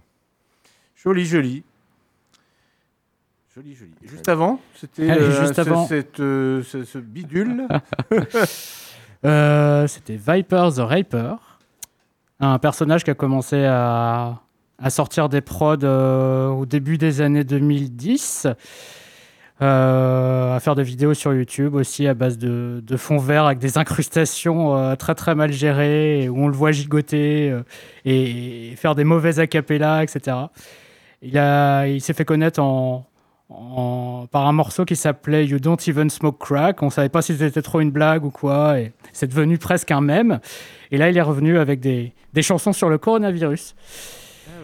Joli, 0.95 1.25
joli. 1.25 1.63
Joli, 3.55 3.73
joli. 3.75 3.91
Juste 4.03 4.29
avant, 4.29 4.59
c'était 4.75 5.09
euh, 5.09 5.39
juste 5.41 5.55
ce- 5.55 5.61
avant. 5.61 5.87
cette, 5.87 6.19
euh, 6.19 6.61
ce, 6.63 6.83
ce 6.83 6.97
bidule. 6.99 7.67
Euh, 9.27 9.87
C'était 9.87 10.15
Viper 10.15 10.69
the 10.75 10.79
Raper, 10.79 11.35
un 12.39 12.59
personnage 12.59 13.03
qui 13.03 13.11
a 13.11 13.13
commencé 13.13 13.65
à, 13.65 14.39
sortir 14.89 15.27
des 15.27 15.41
prods 15.41 15.75
euh, 15.83 16.47
au 16.47 16.65
début 16.65 16.97
des 16.97 17.19
années 17.19 17.43
2010, 17.43 18.47
euh, 19.61 20.55
à 20.55 20.59
faire 20.61 20.75
des 20.75 20.83
vidéos 20.83 21.13
sur 21.13 21.33
YouTube 21.33 21.75
aussi 21.75 22.07
à 22.07 22.13
base 22.13 22.37
de, 22.37 22.81
de 22.85 22.97
fond 22.97 23.17
vert 23.17 23.47
avec 23.47 23.57
des 23.57 23.77
incrustations 23.77 24.95
très 24.95 25.15
très 25.15 25.35
mal 25.35 25.51
gérées, 25.51 26.29
où 26.29 26.43
on 26.43 26.47
le 26.47 26.53
voit 26.53 26.71
gigoter 26.71 27.53
et, 28.05 28.75
faire 28.77 28.95
des 28.95 29.03
mauvais 29.03 29.39
acapellas, 29.39 30.03
etc. 30.03 30.37
Il, 31.21 31.35
il 31.35 32.01
s'est 32.01 32.13
fait 32.13 32.25
connaître 32.25 32.61
en, 32.61 33.05
en- 33.49 34.27
par 34.31 34.45
un 34.47 34.51
morceau 34.51 34.85
qui 34.85 34.95
s'appelait 34.95 35.45
You 35.45 35.59
Don't 35.59 35.77
Even 35.87 36.09
Smoke 36.09 36.37
Crack. 36.39 36.83
On 36.83 36.89
savait 36.89 37.09
pas 37.09 37.21
si 37.21 37.35
c'était 37.37 37.61
trop 37.61 37.79
une 37.79 37.91
blague 37.91 38.25
ou 38.25 38.29
quoi. 38.29 38.79
Et 38.79 38.91
c'est 39.13 39.27
devenu 39.27 39.57
presque 39.57 39.91
un 39.91 40.01
mème. 40.01 40.39
Et 40.91 40.97
là, 40.97 41.09
il 41.09 41.17
est 41.17 41.21
revenu 41.21 41.57
avec 41.57 41.79
des, 41.79 42.13
des 42.33 42.41
chansons 42.41 42.73
sur 42.73 42.89
le 42.89 42.97
coronavirus. 42.97 43.75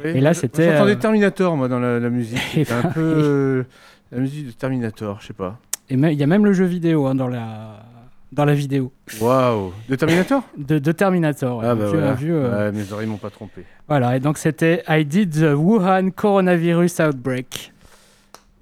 Et 0.06 0.20
là, 0.20 0.34
c'était, 0.34 0.72
J'entendais 0.74 0.94
euh, 0.94 0.96
Terminator, 0.96 1.56
moi, 1.56 1.68
dans 1.70 1.80
la, 1.80 2.00
la 2.00 2.10
musique. 2.10 2.70
Un 2.72 2.90
peu 2.90 3.00
euh, 3.00 3.64
la 4.12 4.20
musique 4.20 4.48
de 4.48 4.52
Terminator, 4.52 5.20
je 5.22 5.28
sais 5.28 5.34
pas. 5.34 5.58
Et 5.90 5.96
il 5.96 6.14
y 6.20 6.24
a 6.24 6.28
même 6.28 6.46
le 6.46 6.54
jeu 6.54 6.66
vidéo 6.66 7.08
hein, 7.08 7.16
dans, 7.16 7.28
la, 7.28 7.84
dans 8.32 8.46
la 8.46 8.54
vidéo 8.54 8.92
Waouh 9.22 9.72
De 9.90 9.96
Terminator? 9.96 10.44
De, 10.58 10.80
de 10.80 10.92
Terminator. 10.92 11.62
Ah 11.64 11.76
bah 11.76 11.86
voilà. 11.88 12.16
euh, 12.22 12.72
Ouais, 12.72 12.72
mes 12.78 12.92
oreilles 12.92 13.08
m'ont 13.08 13.18
pas 13.18 13.30
trompé. 13.30 13.64
Voilà, 13.88 14.16
et 14.16 14.20
donc 14.20 14.38
c'était 14.38 14.84
I 14.88 15.06
did 15.06 15.32
the 15.32 15.54
Wuhan 15.56 16.10
coronavirus 16.16 17.00
outbreak. 17.02 17.73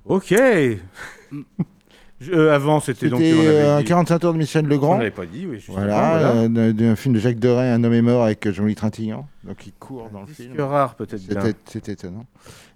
Ok 0.06 0.32
euh, 0.34 0.78
Avant, 2.54 2.80
c'était 2.80 3.10
donc... 3.10 3.20
On 3.20 3.24
euh, 3.24 3.78
un 3.78 3.80
dit- 3.80 3.86
45 3.86 4.20
tours 4.20 4.34
de 4.34 4.38
Michel 4.38 4.66
On 4.66 4.70
Legrand. 4.70 4.98
l'avait 4.98 5.12
pas 5.12 5.26
dit, 5.26 5.48
oui. 5.48 5.56
justement, 5.58 5.78
Voilà, 5.78 6.32
euh, 6.34 6.72
d'un- 6.74 6.96
film 6.96 7.16
de 7.16 7.20
Jacques 7.20 7.40
Deray, 7.40 7.70
Un 7.70 7.84
homme 7.84 7.94
est 7.94 8.02
mort 8.02 8.24
avec 8.24 8.46
euh, 8.46 8.52
Jean-Louis 8.54 8.76
Trintignant. 8.76 9.28
Donc 9.44 9.66
il 9.66 9.74
court 9.74 10.10
dans 10.12 10.22
le 10.22 10.28
film. 10.28 10.60
rare, 10.60 10.96
peut-être 10.96 11.26
bien. 11.26 11.42
C'était 11.42 11.58
c'est 11.66 11.90
étonnant. 11.90 12.26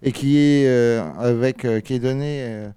Et 0.02 0.12
qui 0.12 0.38
est, 0.38 0.68
euh, 0.68 1.04
avec, 1.20 1.68
qui 1.84 1.94
est 1.94 2.00
donné 2.00 2.70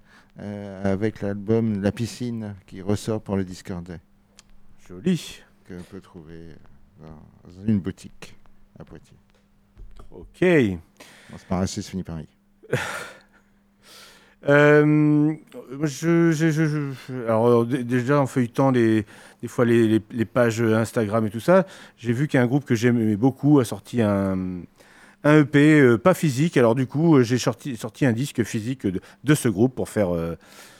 avec 0.83 1.21
l'album 1.21 1.81
La 1.81 1.91
piscine 1.91 2.55
qui 2.67 2.81
ressort 2.81 3.21
pour 3.21 3.35
le 3.35 3.43
Discord 3.43 3.83
Day, 3.83 3.99
Joli. 4.87 5.41
qu'on 5.67 5.81
peut 5.89 5.99
trouver 6.01 6.49
dans 7.01 7.65
une 7.67 7.79
boutique 7.79 8.35
à 8.79 8.83
Poitiers. 8.83 9.17
Ok. 10.11 10.39
Bon, 10.41 11.37
c'est 11.37 11.47
par 11.47 11.59
assez 11.59 11.81
fini 11.81 12.03
Paris. 12.03 12.27
Euh, 14.47 15.33
alors 17.27 17.65
d- 17.65 17.83
déjà 17.83 18.21
en 18.21 18.25
feuilletant 18.25 18.71
des 18.71 19.05
fois 19.47 19.65
les, 19.65 19.99
pages 20.25 20.61
Instagram 20.61 21.25
et 21.27 21.29
tout 21.29 21.41
ça, 21.41 21.65
j'ai 21.97 22.13
vu 22.13 22.27
qu'un 22.27 22.45
groupe 22.45 22.63
que 22.65 22.75
j'aimais 22.75 23.17
beaucoup 23.17 23.59
a 23.59 23.65
sorti 23.65 24.01
un, 24.01 24.61
EP 25.25 25.81
euh, 25.81 25.97
pas 25.97 26.13
physique. 26.13 26.55
Alors 26.57 26.75
du 26.75 26.87
coup, 26.87 27.17
euh, 27.17 27.23
j'ai 27.23 27.37
sorti, 27.37 27.77
un 28.01 28.13
disque 28.13 28.43
physique 28.43 28.87
de, 28.87 29.35
ce 29.35 29.49
groupe 29.49 29.75
pour 29.75 29.89
faire 29.89 30.15
euh, 30.15 30.35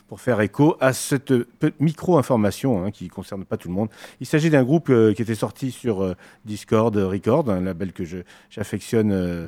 pour 0.08 0.22
faire 0.22 0.42
écho 0.42 0.76
à 0.80 0.92
cette 0.94 1.32
micro-information 1.80 2.84
hein, 2.84 2.92
qui 2.92 3.04
ne 3.06 3.10
concerne 3.10 3.46
pas 3.46 3.58
tout 3.58 3.68
le 3.68 3.76
monde. 3.76 3.90
Il 4.20 4.26
s'agit 4.26 4.50
d'un 4.50 4.64
groupe 4.64 4.90
euh, 4.90 5.14
qui 5.14 5.22
était 5.22 5.36
sorti 5.36 5.72
sur 5.72 6.02
euh, 6.02 6.16
Discord 6.46 6.96
Record, 6.96 7.50
un 7.52 7.62
label 7.62 7.94
que 7.94 8.04
j'affectionne. 8.50 9.12
euh. 9.12 9.48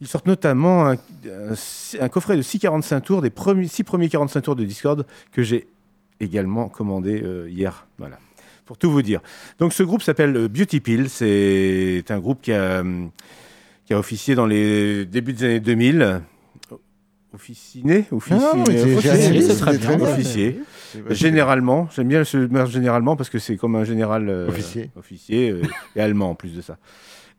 Ils 0.00 0.06
sortent 0.06 0.26
notamment 0.26 0.86
un, 0.88 0.94
un- 0.94 1.98
un 2.00 2.08
coffret 2.08 2.36
de 2.36 2.42
6 2.42 2.58
45 2.58 3.00
tours, 3.00 3.22
des 3.22 3.30
premiers, 3.30 3.66
6 3.68 3.84
premiers 3.84 4.08
45 4.08 4.40
tours 4.42 4.56
de 4.56 4.64
Discord 4.64 5.06
que 5.32 5.42
j'ai 5.42 5.68
également 6.20 6.68
commandé 6.68 7.22
euh, 7.24 7.48
hier. 7.48 7.86
Voilà, 7.98 8.18
pour 8.66 8.76
tout 8.78 8.90
vous 8.90 9.02
dire. 9.02 9.20
Donc 9.58 9.72
ce 9.72 9.82
groupe 9.82 10.02
s'appelle 10.02 10.36
euh, 10.36 10.48
Beauty 10.48 10.80
Pill. 10.80 11.08
C'est 11.08 12.04
un 12.10 12.18
groupe 12.18 12.42
qui 12.42 12.52
a, 12.52 12.82
qui 13.86 13.94
a 13.94 13.98
officié 13.98 14.34
dans 14.34 14.46
les 14.46 15.06
débuts 15.06 15.32
des 15.32 15.44
années 15.44 15.60
2000. 15.60 16.20
Officiné? 17.34 18.06
C'est 19.46 19.58
très 19.58 19.72
c'est 19.72 19.78
bien. 19.78 20.00
Officier. 20.00 20.60
Généralement, 21.10 21.88
j'aime 21.94 22.08
bien 22.08 22.22
mot 22.50 22.66
généralement 22.66 23.16
parce 23.16 23.28
que 23.28 23.38
c'est 23.38 23.56
comme 23.58 23.76
un 23.76 23.84
général 23.84 24.28
euh, 24.30 24.48
Officier. 24.48 24.90
officier 24.96 25.50
euh, 25.50 25.62
et 25.96 26.00
allemand 26.00 26.30
en 26.30 26.34
plus 26.34 26.54
de 26.54 26.62
ça. 26.62 26.78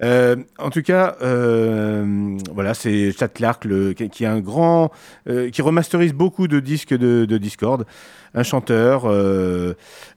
Euh, 0.04 0.36
en 0.60 0.70
tout 0.70 0.84
cas, 0.84 1.18
euh, 1.22 2.38
voilà, 2.54 2.74
c'est 2.74 3.12
Chad 3.12 3.34
Clark 3.34 3.66
le, 3.66 3.94
qui, 3.94 4.24
est 4.24 4.28
un 4.28 4.40
grand, 4.40 4.92
euh, 5.28 5.50
qui 5.50 5.62
remasterise 5.62 6.14
beaucoup 6.14 6.48
de 6.48 6.60
disques 6.60 6.94
de, 6.96 7.26
Discord, 7.38 7.86
un 8.34 8.44
chanteur 8.44 9.06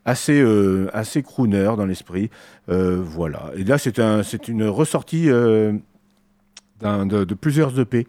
assez 0.05 0.45
assez 0.93 1.23
crooner 1.23 1.73
dans 1.77 1.87
l'esprit, 1.87 2.31
voilà. 2.69 3.51
Et 3.57 3.65
là, 3.65 3.79
c'est 3.79 3.99
un, 3.99 4.23
c'est 4.23 4.49
une 4.49 4.65
ressortie 4.65 5.27
de, 5.27 5.81
plusieurs 7.41 7.79
EP. 7.79 8.07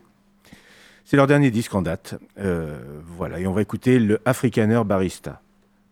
C'est 1.03 1.17
leur 1.17 1.27
dernier 1.27 1.51
disque 1.51 1.75
en 1.75 1.81
date. 1.81 2.15
Voilà, 3.17 3.39
et 3.39 3.47
on 3.47 3.53
va 3.53 3.61
écouter 3.61 3.99
le 3.99 4.19
Afrikaner 4.25 4.81
Barista. 4.85 5.41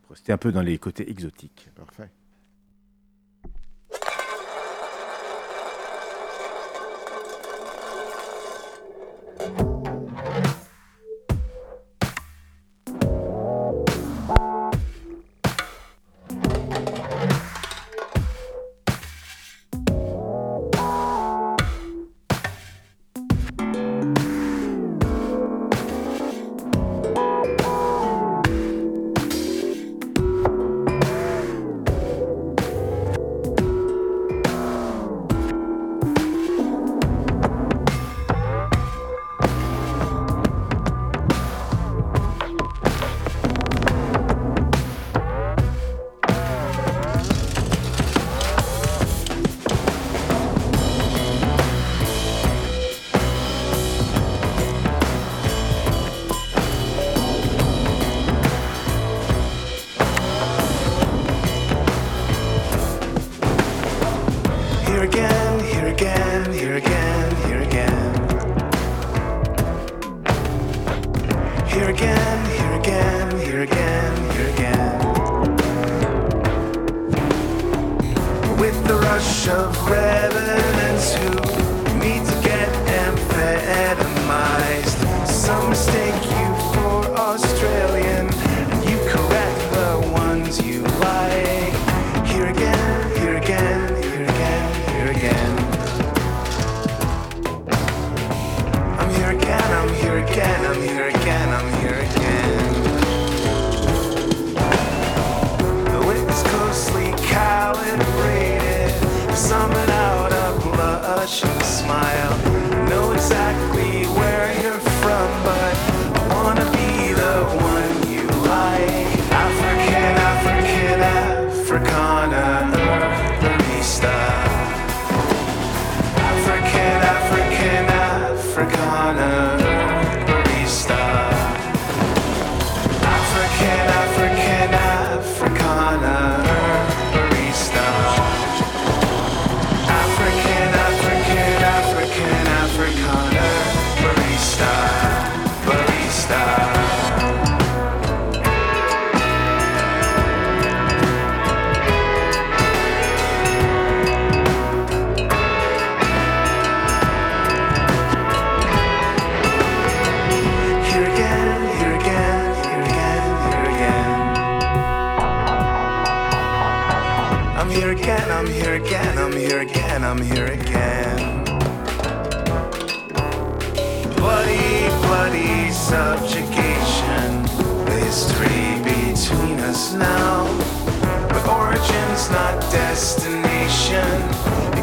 Rester 0.09 0.33
un 0.33 0.37
peu 0.37 0.51
dans 0.51 0.63
les 0.63 0.77
côtés 0.79 1.09
exotiques. 1.09 1.69
Parfait. 1.75 2.09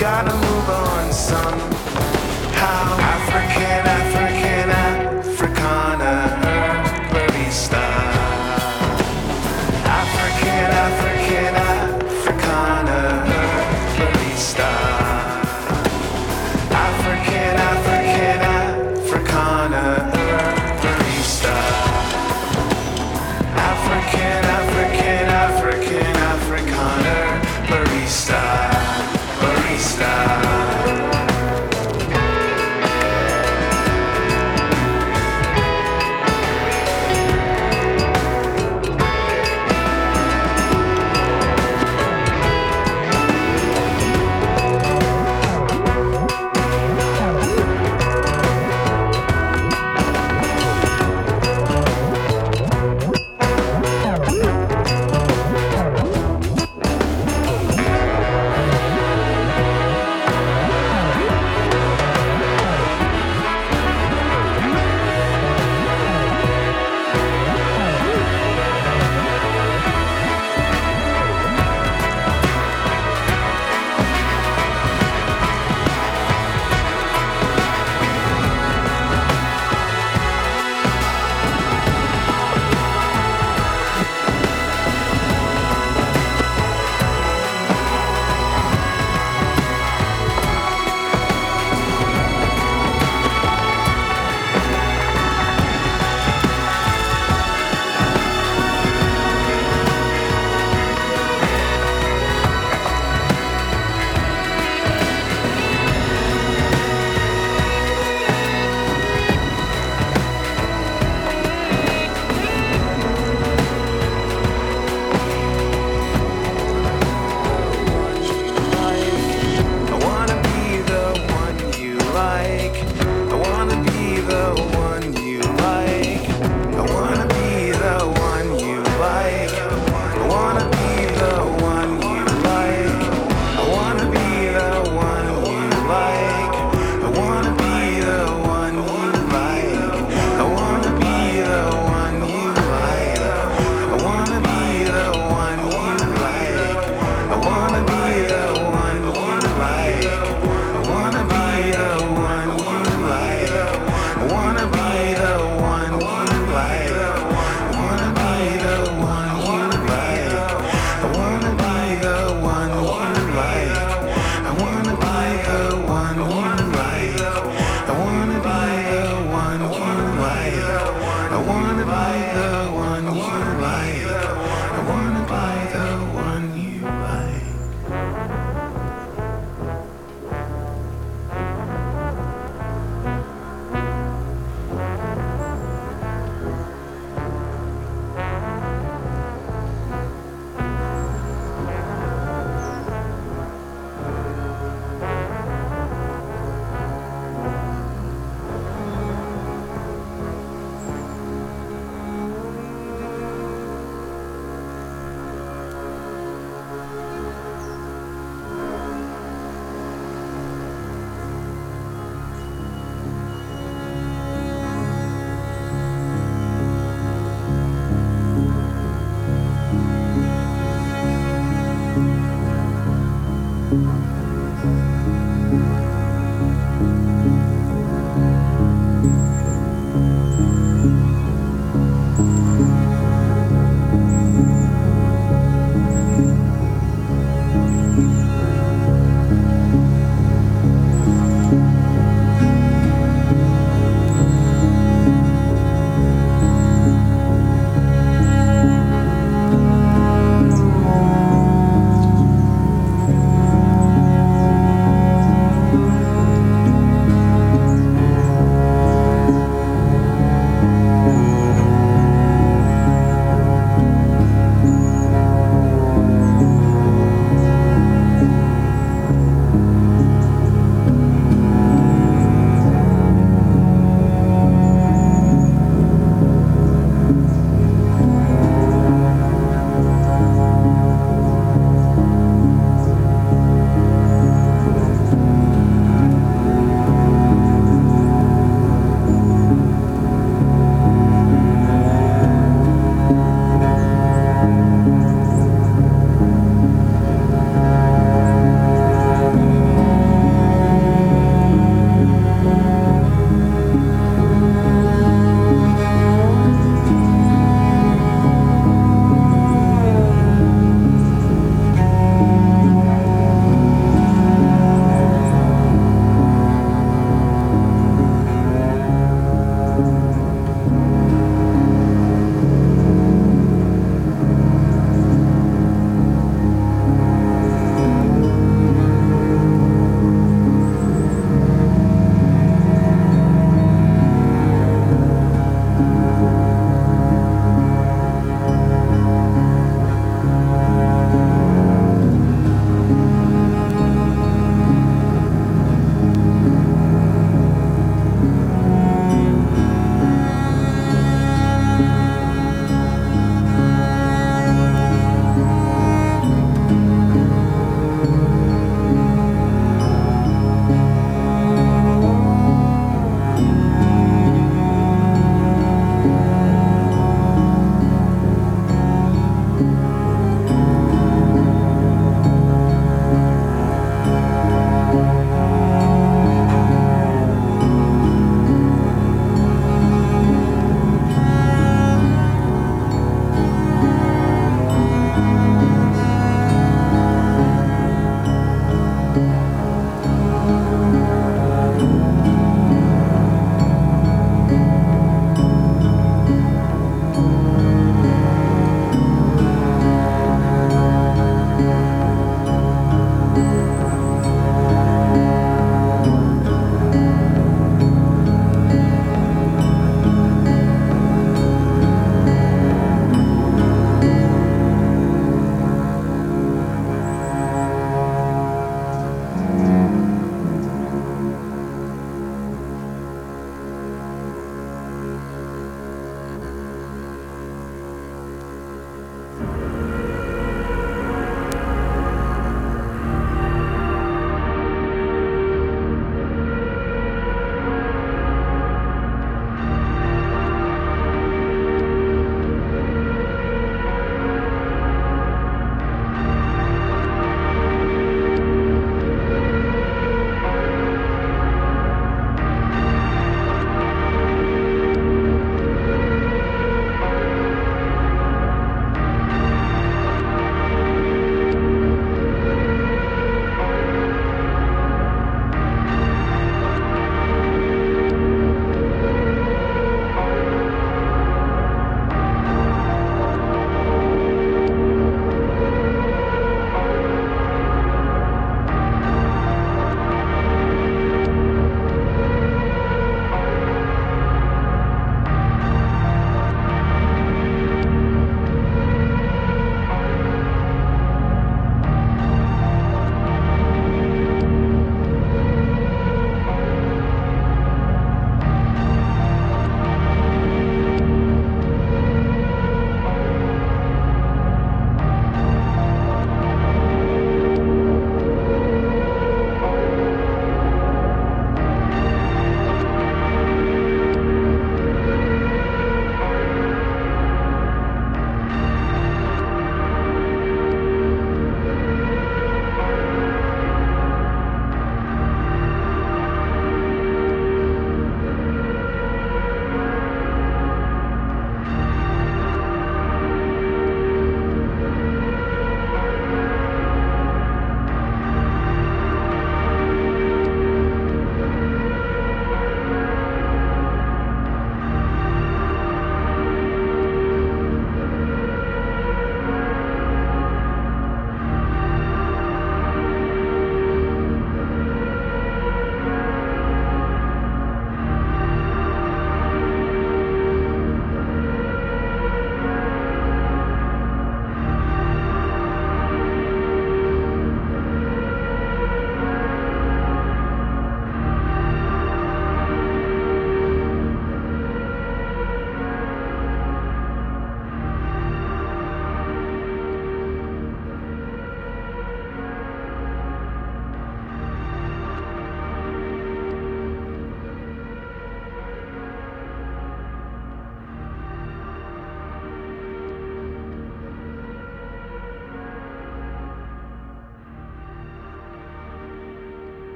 Gotta 0.00 0.32
move 0.34 0.70
on 0.70 1.12
somehow. 1.12 1.60
African, 3.00 3.99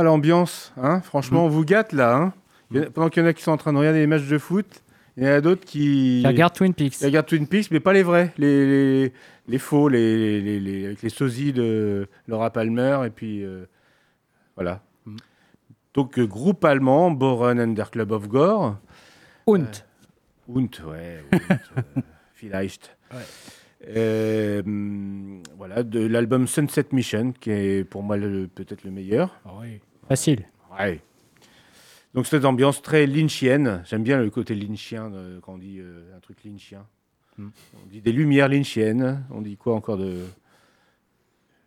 Oh, 0.00 0.02
l'ambiance, 0.02 0.72
hein 0.76 1.00
franchement, 1.00 1.46
on 1.46 1.48
vous 1.48 1.64
gâte 1.64 1.92
là. 1.92 2.16
Hein 2.16 2.32
a- 2.74 2.90
pendant 2.90 3.08
qu'il 3.08 3.22
y 3.22 3.26
en 3.26 3.28
a 3.28 3.32
qui 3.32 3.42
sont 3.42 3.52
en 3.52 3.56
train 3.56 3.72
de 3.72 3.78
regarder 3.78 4.00
les 4.00 4.06
matchs 4.06 4.28
de 4.28 4.38
foot, 4.38 4.82
il 5.16 5.24
y 5.24 5.26
en 5.26 5.30
a 5.32 5.40
d'autres 5.40 5.64
qui... 5.64 6.20
Qui 6.22 6.26
regarde 6.26 6.54
Twin 6.54 6.74
Peaks. 6.74 6.92
qui 6.92 7.04
regardent 7.04 7.26
Twin 7.26 7.46
Peaks, 7.46 7.70
mais 7.70 7.80
pas 7.80 7.92
les 7.92 8.02
vrais, 8.02 8.32
les, 8.38 8.66
les, 9.04 9.12
les 9.48 9.58
faux, 9.58 9.88
les, 9.88 10.60
les, 10.60 10.86
avec 10.86 11.02
les 11.02 11.08
sosies 11.08 11.52
de 11.52 12.06
Laura 12.26 12.50
Palmer, 12.50 13.00
et 13.06 13.10
puis 13.10 13.44
euh, 13.44 13.64
voilà. 14.54 14.82
Mm. 15.06 15.16
Donc, 15.94 16.18
euh, 16.18 16.26
groupe 16.26 16.64
allemand, 16.64 17.10
Boren 17.10 17.58
and 17.60 17.72
der 17.72 17.90
Club 17.90 18.12
of 18.12 18.28
Gore. 18.28 18.76
Und. 19.46 19.84
Und, 20.46 20.82
ouais. 20.86 21.22
Und, 21.32 21.40
euh, 21.96 22.02
vielleicht. 22.34 22.96
Euh, 23.86 24.62
voilà, 25.56 25.82
de 25.82 26.06
l'album 26.06 26.46
Sunset 26.46 26.86
Mission, 26.92 27.32
qui 27.32 27.50
est 27.50 27.84
pour 27.84 28.02
moi 28.02 28.16
peut-être 28.18 28.84
le 28.84 28.90
meilleur. 28.90 29.40
Facile. 30.08 30.46
Ouais. 30.78 31.00
Donc 32.14 32.26
cette 32.26 32.44
ambiance 32.44 32.80
très 32.82 33.06
lynchienne. 33.06 33.82
J'aime 33.86 34.02
bien 34.02 34.18
le 34.20 34.30
côté 34.30 34.54
lynchien 34.54 35.12
euh, 35.12 35.38
quand 35.42 35.54
on 35.54 35.58
dit 35.58 35.78
euh, 35.80 36.16
un 36.16 36.20
truc 36.20 36.38
lynchien. 36.44 36.86
Mm. 37.36 37.48
On 37.84 37.86
dit 37.90 38.00
des 38.00 38.12
lumières 38.12 38.48
lynchiennes. 38.48 39.22
On 39.30 39.42
dit 39.42 39.56
quoi 39.56 39.74
encore 39.74 39.98
de 39.98 40.16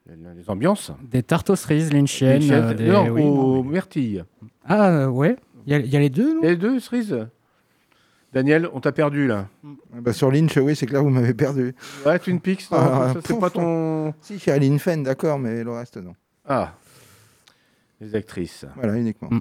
des 0.07 0.49
ambiances? 0.49 0.91
Des 1.03 1.23
tartes 1.23 1.51
aux 1.51 1.55
cerises 1.55 1.93
lynchiennes. 1.93 2.41
Lynchiennes. 2.41 2.63
euh, 2.63 2.73
des- 2.73 2.88
Non, 2.88 3.07
oui, 3.09 3.22
aux 3.22 3.35
non. 3.57 3.63
myrtilles. 3.63 4.23
Ah, 4.65 5.09
ouais. 5.09 5.35
Il 5.68 5.72
y, 5.72 5.76
a- 5.76 5.80
il 5.80 5.88
y 5.89 5.95
a 5.95 5.99
les 5.99 6.09
deux, 6.09 6.34
non? 6.34 6.41
Les 6.41 6.57
deux 6.57 6.80
cerises. 6.80 7.27
Daniel, 8.34 8.68
on 8.73 8.80
t'a 8.80 8.91
perdu 8.91 9.27
là. 9.27 9.47
Ah 9.63 10.01
bah, 10.01 10.11
sur 10.13 10.31
Lynch, 10.31 10.57
oui, 10.57 10.76
c'est 10.76 10.85
clair, 10.88 11.03
vous 11.03 11.09
m'avez 11.09 11.34
perdu. 11.34 11.76
Ouais, 12.05 12.18
Twin 12.18 12.39
Peaks, 12.39 12.72
non, 12.72 12.77
Ah, 12.80 13.13
c'est 13.23 13.39
pas 13.39 13.49
ton. 13.49 14.13
Si, 14.22 14.39
chez 14.39 14.51
Aline 14.51 14.80
Fenn, 14.80 15.03
d'accord, 15.03 15.38
mais 15.38 15.63
le 15.63 15.72
reste, 15.72 15.97
non. 15.97 16.13
Ah, 16.47 16.73
les 18.01 18.15
actrices. 18.15 18.65
Voilà, 18.75 18.97
uniquement. 18.97 19.29
Mm. 19.31 19.39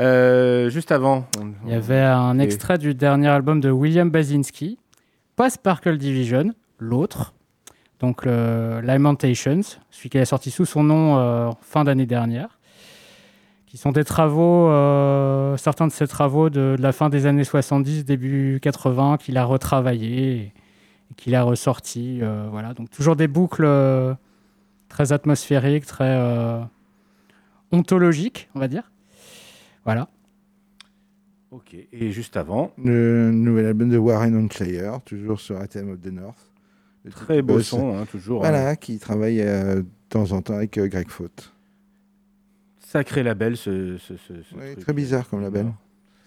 Euh, 0.00 0.70
juste 0.70 0.90
avant. 0.92 1.26
on- 1.40 1.52
Il 1.66 1.72
y 1.72 1.74
avait 1.74 2.00
un 2.00 2.38
Et- 2.38 2.42
extrait 2.42 2.78
du 2.78 2.94
dernier 2.94 3.28
album 3.28 3.60
de 3.60 3.70
William 3.70 4.10
Basinski, 4.10 4.78
pas 5.36 5.50
Sparkle 5.50 5.98
Division, 5.98 6.52
l'autre, 6.78 7.34
donc 8.00 8.24
le 8.24 8.80
Lamentations, 8.82 9.60
celui 9.90 10.10
qui 10.10 10.18
a 10.18 10.24
sorti 10.24 10.50
sous 10.50 10.64
son 10.64 10.82
nom 10.82 11.18
euh, 11.18 11.50
fin 11.60 11.84
d'année 11.84 12.06
dernière, 12.06 12.58
qui 13.66 13.76
sont 13.76 13.92
des 13.92 14.04
travaux, 14.04 14.68
euh, 14.68 15.56
certains 15.56 15.86
de 15.86 15.92
ses 15.92 16.06
travaux 16.08 16.50
de, 16.50 16.74
de 16.76 16.82
la 16.82 16.92
fin 16.92 17.08
des 17.08 17.26
années 17.26 17.44
70, 17.44 18.04
début 18.04 18.58
80, 18.62 19.16
qu'il 19.18 19.36
a 19.38 19.44
retravaillé 19.44 20.32
et, 20.32 20.40
et 21.10 21.14
qu'il 21.16 21.34
a 21.36 21.42
ressorti. 21.44 22.18
euh, 22.22 22.48
voilà, 22.50 22.74
donc 22.74 22.90
toujours 22.90 23.14
des 23.16 23.28
boucles 23.28 23.64
euh, 23.64 24.14
très 24.88 25.12
atmosphériques, 25.12 25.86
très 25.86 26.04
ontologiques, 27.74 28.48
on 28.54 28.60
va 28.60 28.68
dire. 28.68 28.90
Voilà. 29.84 30.08
Ok. 31.50 31.76
Et 31.92 32.10
juste 32.10 32.36
avant, 32.36 32.72
Le 32.82 33.30
nouvel 33.30 33.66
album 33.66 33.90
de 33.90 33.98
Warren 33.98 34.34
Onshire, 34.36 35.00
toujours 35.04 35.40
sur 35.40 35.58
Athème 35.60 35.90
of 35.90 36.00
the 36.00 36.06
North. 36.12 36.50
Le 37.04 37.10
très 37.10 37.42
beau 37.42 37.54
boss. 37.54 37.66
son, 37.68 37.96
hein, 37.96 38.06
toujours. 38.10 38.44
hein. 38.44 38.48
Voilà, 38.50 38.76
qui 38.76 38.98
travaille 38.98 39.40
euh, 39.42 39.76
de 39.82 39.86
temps 40.08 40.32
en 40.32 40.40
temps 40.42 40.54
avec 40.54 40.78
euh, 40.78 40.88
Greg 40.88 41.08
Faute. 41.10 41.52
Sacré 42.80 43.22
label, 43.22 43.56
ce. 43.56 43.98
ce, 43.98 44.16
ce- 44.16 44.42
ce 44.42 44.54
Ouais, 44.54 44.72
truc. 44.72 44.84
très 44.84 44.92
bizarre 44.94 45.28
comme 45.28 45.42
label. 45.42 45.66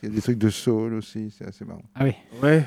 Il 0.03 0.09
y 0.09 0.11
a 0.11 0.15
des 0.15 0.21
trucs 0.21 0.37
de 0.37 0.49
soul 0.49 0.93
aussi, 0.93 1.33
c'est 1.35 1.47
assez 1.47 1.65
marrant. 1.65 1.81
Ah 1.95 2.03
oui. 2.03 2.13
Ouais, 2.43 2.63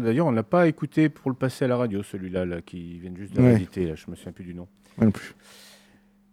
d'ailleurs, 0.00 0.26
on 0.26 0.30
l'a 0.30 0.44
pas 0.44 0.68
écouté 0.68 1.08
pour 1.08 1.30
le 1.32 1.36
passer 1.36 1.64
à 1.64 1.68
la 1.68 1.76
radio, 1.76 2.02
celui-là, 2.04 2.44
là, 2.44 2.62
qui 2.62 2.98
vient 3.00 3.12
juste 3.16 3.34
de 3.34 3.42
Ouais. 3.42 3.58
là, 3.58 3.94
je 3.96 4.08
me 4.08 4.14
souviens 4.14 4.30
plus 4.32 4.44
du 4.44 4.54
nom. 4.54 4.68
Moi 4.96 5.06
non 5.06 5.10
plus. 5.10 5.34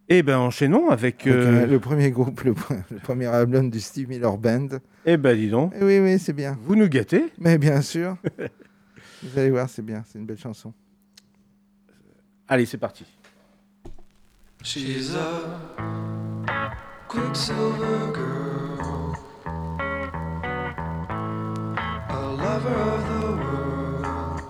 Eh 0.09 0.21
ben, 0.21 0.37
enchaînons 0.37 0.89
avec. 0.89 1.25
Avec, 1.25 1.35
euh, 1.35 1.63
euh, 1.63 1.65
le 1.65 1.79
premier 1.79 2.11
groupe, 2.11 2.41
le 2.43 2.53
premier 2.53 3.27
album 3.27 3.69
du 3.69 3.79
Steve 3.79 4.09
Miller 4.09 4.37
Band. 4.37 4.67
Eh 5.05 5.15
ben, 5.17 5.35
dis 5.35 5.49
donc, 5.49 5.73
Eh 5.79 5.83
oui, 5.83 5.99
oui, 5.99 6.19
c'est 6.19 6.33
bien. 6.33 6.57
vous 6.63 6.75
nous 6.75 6.89
gâtez. 6.89 7.31
Mais 7.39 7.57
bien 7.57 7.81
sûr. 7.81 8.17
Vous 9.23 9.39
allez 9.39 9.51
voir, 9.51 9.69
c'est 9.69 9.81
bien, 9.81 10.03
c'est 10.05 10.19
une 10.19 10.25
belle 10.25 10.37
chanson. 10.37 10.73
Allez, 12.45 12.65
c'est 12.65 12.77
parti. 12.77 13.05
She's 14.61 15.15
a 15.15 15.39
quicksilver 17.07 18.11
girl, 18.13 19.15
a 22.09 22.31
lover 22.35 22.75
of 22.75 23.01
the 23.07 23.25
world. 23.45 24.41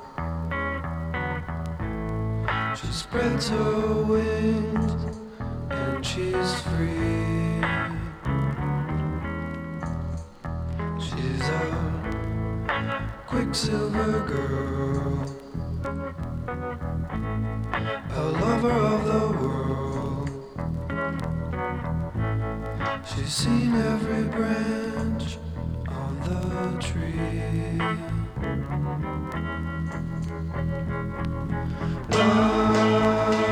She 2.76 2.88
spreads 2.92 3.50
her 3.50 4.04
wings 4.10 5.23
she's 6.02 6.62
free. 6.62 7.62
She's 11.00 11.50
a 11.50 11.62
quicksilver 13.28 14.20
girl, 14.28 15.26
a 18.12 18.24
lover 18.44 18.72
of 18.72 19.06
the 19.06 19.26
world. 19.40 20.30
She's 23.06 23.34
seen 23.34 23.76
every 23.76 24.24
branch 24.24 25.38
on 25.88 26.20
the 26.28 26.78
tree. 26.82 27.80
Ah, 32.12 33.43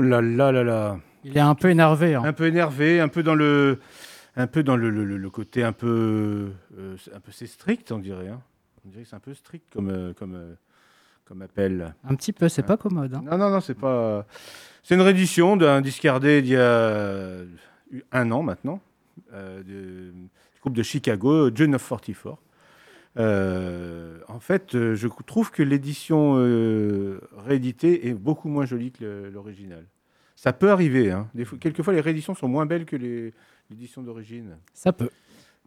Oh 0.00 0.02
là 0.02 0.22
là 0.22 0.50
là 0.50 0.64
là. 0.64 0.98
Il 1.24 1.36
est 1.36 1.40
un 1.40 1.54
peu 1.54 1.68
énervé. 1.68 2.14
hein. 2.14 2.22
Un 2.24 2.32
peu 2.32 2.46
énervé, 2.46 3.00
un 3.00 3.08
peu 3.08 3.22
dans 3.22 3.34
le, 3.34 3.78
un 4.34 4.46
peu 4.46 4.62
dans 4.62 4.76
le, 4.76 4.88
le- 4.88 5.04
le- 5.04 5.18
le 5.18 5.30
côté 5.30 5.62
un 5.62 5.72
peu, 5.72 6.52
euh, 6.78 6.96
un 7.14 7.20
peu 7.20 7.30
c'est 7.32 7.46
strict, 7.46 7.92
on 7.92 7.98
dirait. 7.98 8.28
hein. 8.28 8.40
On 8.86 8.88
dirait 8.88 9.02
que 9.02 9.08
c'est 9.10 9.16
un 9.16 9.20
peu 9.20 9.34
strict 9.34 9.66
comme, 9.70 9.90
euh, 9.90 10.14
comme, 10.14 10.34
euh, 10.34 10.54
comme 11.26 11.42
appel. 11.42 11.94
Un 12.08 12.14
petit 12.14 12.32
peu, 12.32 12.48
c'est 12.48 12.62
pas 12.62 12.78
commode. 12.78 13.12
hein. 13.12 13.22
Non, 13.30 13.36
non, 13.36 13.50
non, 13.50 13.60
c'est 13.60 13.74
pas. 13.74 14.24
C'est 14.82 14.94
une 14.94 15.02
réédition 15.02 15.58
d'un 15.58 15.82
discardé 15.82 16.40
d'il 16.40 16.52
y 16.52 16.56
a 16.56 17.40
un 18.12 18.30
an 18.30 18.42
maintenant, 18.42 18.80
euh, 19.34 19.62
du 19.62 20.14
groupe 20.62 20.74
de 20.74 20.82
Chicago, 20.82 21.54
June 21.54 21.74
of 21.74 21.86
44. 21.86 22.38
Euh, 23.18 24.18
en 24.28 24.38
fait, 24.40 24.74
euh, 24.74 24.94
je 24.94 25.08
trouve 25.26 25.50
que 25.50 25.62
l'édition 25.62 26.34
euh, 26.38 27.20
rééditée 27.36 28.08
est 28.08 28.14
beaucoup 28.14 28.48
moins 28.48 28.66
jolie 28.66 28.92
que 28.92 29.28
l'original. 29.32 29.84
Ça 30.36 30.52
peut 30.52 30.70
arriver. 30.70 31.10
Hein. 31.10 31.28
Des 31.34 31.44
fois, 31.44 31.58
quelquefois, 31.58 31.92
les 31.92 32.00
rééditions 32.00 32.34
sont 32.34 32.48
moins 32.48 32.66
belles 32.66 32.84
que 32.86 32.96
les- 32.96 33.32
l'édition 33.68 34.02
d'origine. 34.02 34.56
Ça 34.74 34.92
peut. 34.92 35.10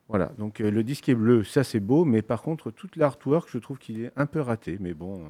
Voilà, 0.10 0.32
donc 0.38 0.60
euh, 0.62 0.70
le 0.70 0.84
disque 0.84 1.08
est 1.10 1.16
bleu, 1.16 1.44
ça 1.44 1.64
c'est 1.64 1.80
beau, 1.80 2.04
mais 2.06 2.22
par 2.22 2.42
contre, 2.42 2.72
toute 2.72 2.96
l'artwork, 2.98 3.48
je 3.52 3.58
trouve 3.58 3.78
qu'il 3.78 4.04
est 4.04 4.12
un 4.18 4.26
peu 4.26 4.42
raté. 4.42 4.78
Mais 4.80 4.94
bon, 4.94 5.22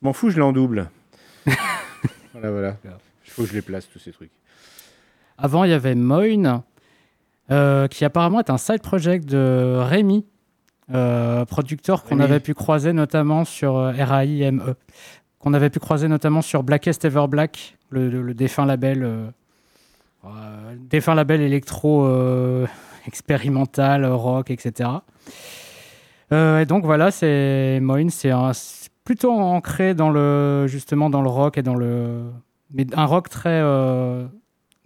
je 0.00 0.06
m'en 0.06 0.12
fous, 0.12 0.30
je 0.30 0.36
l'ai 0.36 0.42
en 0.42 0.52
double. 0.52 0.90
voilà, 2.32 2.50
voilà. 2.50 2.76
Il 3.24 3.30
faut 3.30 3.42
que 3.42 3.48
je 3.48 3.54
les 3.54 3.62
place, 3.62 3.88
tous 3.88 3.98
ces 3.98 4.12
trucs. 4.12 4.30
Avant, 5.36 5.64
il 5.64 5.70
y 5.70 5.74
avait 5.74 5.94
Moin, 5.94 6.64
euh, 7.50 7.86
qui 7.88 8.04
apparemment 8.04 8.40
est 8.40 8.50
un 8.50 8.58
side 8.58 8.80
project 8.82 9.26
de 9.26 9.76
Rémi, 9.80 10.24
producteur 11.44 12.02
qu'on 12.04 12.16
avait 12.20 12.40
pu 12.40 12.54
croiser 12.54 12.92
notamment 12.92 13.44
sur 13.44 13.76
euh, 13.76 13.92
RAIME, 13.92 14.74
qu'on 15.38 15.54
avait 15.54 15.70
pu 15.70 15.78
croiser 15.78 16.08
notamment 16.08 16.42
sur 16.42 16.62
Blackest 16.62 17.04
Ever 17.04 17.26
Black, 17.28 17.76
le, 17.90 18.08
le- 18.08 18.22
le 18.22 18.34
défunt 18.34 18.64
label, 18.66 19.02
euh, 19.04 19.26
euh, 20.24 20.28
défunt 20.90 21.14
label 21.14 21.40
électro 21.42 22.04
euh, 22.06 22.66
expérimental, 23.06 24.04
rock, 24.06 24.50
etc. 24.50 24.90
Euh, 26.32 26.60
et 26.60 26.66
donc 26.66 26.84
voilà, 26.84 27.10
c'est 27.10 27.78
Moin, 27.80 28.08
c'est 28.10 28.32
plutôt 29.04 29.32
ancré 29.32 29.94
dans 29.94 30.10
le 30.10 30.66
justement 30.66 31.08
dans 31.08 31.22
le 31.22 31.30
rock 31.30 31.56
et 31.56 31.62
dans 31.62 31.74
le 31.74 32.24
mais 32.74 32.86
un 32.94 33.06
rock 33.06 33.30
très 33.30 33.60
euh, 33.62 34.26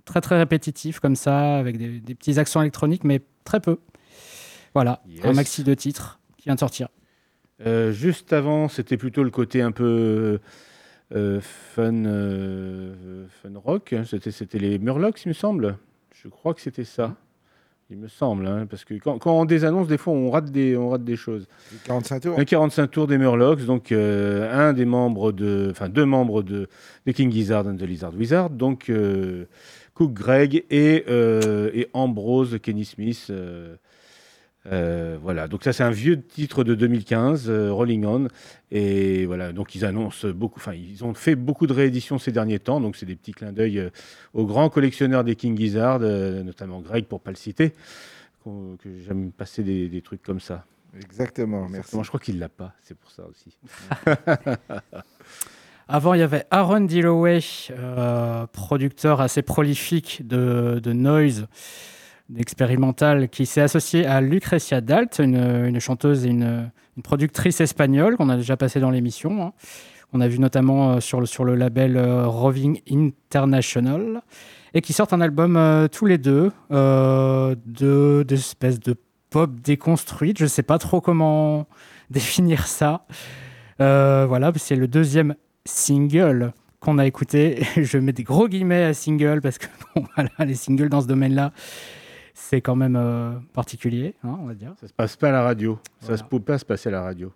très 0.05 0.21
très 0.21 0.39
répétitif 0.39 1.01
comme 1.01 1.17
ça 1.17 1.57
avec 1.59 1.77
des, 1.79 1.99
des 1.99 2.15
petits 2.15 2.39
accents 2.39 2.61
électroniques 2.61 3.03
mais 3.03 3.21
très 3.45 3.59
peu. 3.59 3.79
Voilà, 4.75 5.03
Yes. 5.09 5.25
un 5.25 5.33
maxi 5.33 5.63
de 5.65 5.75
titres 5.75 6.19
qui 6.39 6.45
vient 6.45 6.55
de 6.55 6.61
sortir. 6.61 6.89
Euh, 7.67 7.93
juste 7.93 8.33
avant, 8.33 8.69
c'était 8.69 8.97
plutôt 8.97 9.23
le 9.23 9.31
côté 9.31 9.63
un 9.63 9.71
peu 9.73 10.41
euh, 11.15 11.41
fun, 11.41 12.05
euh, 12.07 13.27
fun 13.43 13.51
rock. 13.55 13.93
hein. 13.93 14.05
C'était, 14.05 14.31
c'était 14.31 14.59
les 14.59 14.79
Murlocs, 14.79 15.25
il 15.25 15.29
me 15.29 15.35
semble. 15.35 15.77
Je 16.23 16.29
crois 16.29 16.55
que 16.55 16.61
c'était 16.61 16.85
ça. 16.85 17.15
Il 17.91 17.99
me 17.99 18.09
semble, 18.09 18.47
hein, 18.47 18.67
parce 18.71 18.87
que 18.87 18.95
quand, 18.95 19.19
quand 19.19 19.39
on 19.39 19.45
désannonce, 19.45 19.87
des 19.87 19.99
fois, 19.99 20.15
on 20.15 20.31
rate 20.31 20.51
des, 20.51 20.79
on 20.79 20.89
rate 20.89 21.05
des 21.05 21.17
choses. 21.17 21.47
45 21.85 22.21
tours. 22.21 22.39
Un 22.39 22.45
45 22.47 22.91
tours 22.91 23.07
des 23.07 23.19
Murlocs, 23.19 23.67
donc 23.67 23.93
euh, 23.93 24.51
un 24.51 24.73
des 24.73 24.87
membres 24.87 25.31
de, 25.31 25.69
enfin 25.71 25.91
deux 25.91 26.07
membres 26.07 26.43
de, 26.43 26.69
de 27.05 27.13
King 27.13 27.31
Gizzard 27.31 27.67
and 27.67 27.77
the 27.77 27.83
Lizard 27.83 28.15
Wizard, 28.15 28.49
donc 28.49 28.89
euh, 28.89 29.45
Cook 29.93 30.15
Greg 30.15 30.65
et, 30.71 31.05
euh, 31.09 31.71
et 31.75 31.89
Ambrose 31.93 32.59
Kenny 32.63 32.87
Smith. 32.87 33.31
Euh, 34.71 35.19
voilà, 35.21 35.49
donc 35.49 35.65
ça 35.65 35.73
c'est 35.73 35.83
un 35.83 35.91
vieux 35.91 36.21
titre 36.23 36.63
de 36.63 36.75
2015, 36.75 37.49
euh, 37.49 37.73
Rolling 37.73 38.05
On, 38.05 38.29
et 38.71 39.27
voilà, 39.27 39.53
donc 39.53 39.75
ils 39.75 39.85
annoncent 39.85 40.29
beaucoup, 40.29 40.61
enfin 40.61 40.75
ils 40.75 41.05
ont 41.05 41.15
fait 41.15 41.35
beaucoup 41.35 41.67
de 41.67 41.73
rééditions 41.73 42.19
ces 42.19 42.31
derniers 42.31 42.61
temps, 42.61 42.81
donc 42.81 42.97
c'est 42.97 43.07
des 43.07 43.17
petits 43.17 43.33
clins 43.33 43.53
d'œil 43.53 43.79
euh, 43.79 43.91
aux 44.35 44.47
grands 44.47 44.69
collectionneurs 44.69 45.25
des 45.25 45.35
King 45.35 45.57
Gizzard, 45.57 45.99
euh, 46.03 46.43
notamment 46.43 46.81
Greg 46.81 47.07
pour 47.07 47.21
pas 47.21 47.31
le 47.31 47.37
citer, 47.37 47.73
que 48.45 48.89
j'aime 49.07 49.33
passer 49.33 49.63
des, 49.63 49.89
des 49.89 50.03
trucs 50.03 50.23
comme 50.23 50.41
ça. 50.41 50.65
Exactement, 51.01 51.63
merci. 51.63 51.77
Exactement, 51.77 52.03
je 52.03 52.09
crois 52.09 52.21
qu'il 52.21 52.39
l'a 52.39 52.49
pas, 52.49 52.73
c'est 52.83 52.97
pour 52.97 53.11
ça 53.11 53.25
aussi. 53.29 53.57
Avant, 55.89 56.15
il 56.15 56.21
y 56.21 56.23
avait 56.23 56.47
Aaron 56.51 56.81
Dilloway, 56.81 57.41
euh, 57.71 58.47
producteur 58.47 59.21
assez 59.21 59.43
prolifique 59.43 60.27
de, 60.27 60.81
de 60.83 60.93
noise, 60.93 61.49
d'expérimental, 62.33 63.29
qui 63.29 63.47
s'est 63.47 63.61
associé 63.61 64.07
à 64.07 64.21
Lucrecia 64.21 64.81
Dalt, 64.81 65.21
une, 65.21 65.79
chanteuse 65.81 66.27
et 66.27 66.31
une, 66.31 66.71
productrice 67.03 67.61
espagnole 67.61 68.17
qu'on 68.17 68.29
a 68.29 68.37
déjà 68.37 68.57
passé 68.57 68.81
dans 68.81 68.91
l'émission. 68.91 69.43
hein. 69.43 69.53
On 70.13 70.21
a 70.21 70.29
vu 70.29 70.39
notamment 70.39 70.93
euh, 70.93 71.01
sur, 71.01 71.21
le, 71.21 71.55
label 71.55 71.97
euh, 71.97 72.27
Roving 72.27 72.81
International, 72.91 74.23
et 74.75 74.83
qui 74.83 74.93
sortent 74.93 75.13
un 75.13 75.21
album 75.21 75.57
euh, 75.57 75.89
tous 75.89 76.07
les 76.07 76.19
deux, 76.19 76.53
de, 76.71 78.25
d'espèces 78.27 78.81
de 78.81 78.95
pop 79.31 79.51
déconstruite. 79.61 80.39
Je 80.39 80.45
ne 80.45 80.49
sais 80.49 80.63
pas 80.63 80.79
trop 80.79 81.01
comment 81.01 81.67
définir 82.11 82.67
ça. 82.67 83.07
Voilà, 83.79 84.53
c'est 84.57 84.77
le 84.77 84.87
deuxième 84.87 85.35
single 85.65 86.53
qu'on 86.81 86.99
a 86.99 87.07
écouté. 87.07 87.63
Je 87.77 87.97
mets 87.99 88.13
des 88.13 88.25
gros 88.25 88.49
guillemets 88.49 88.85
à 88.85 88.95
single 88.95 89.41
parce 89.41 89.59
que 89.59 89.67
bon, 89.95 90.05
les 90.41 90.55
singles 90.55 90.91
dans 90.91 91.01
ce 91.01 91.07
domaine-là, 91.07 91.53
c'est 92.35 92.61
quand 92.61 92.77
même 92.77 92.97
euh, 92.97 93.33
particulier, 93.53 94.15
hein, 94.25 94.37
on 94.41 94.47
va 94.47 94.55
dire. 94.55 94.73
Ça 94.81 94.89
se 94.89 94.93
passe 94.93 95.17
pas 95.17 95.29
à 95.29 95.33
la 95.33 95.43
radio. 95.43 95.79
Ça 96.01 96.17
se 96.17 96.25
peut 96.25 96.41
pas 96.41 96.59
se 96.59 96.65
passer 96.65 96.89
à 96.89 96.93
la 96.93 97.03
radio. 97.03 97.33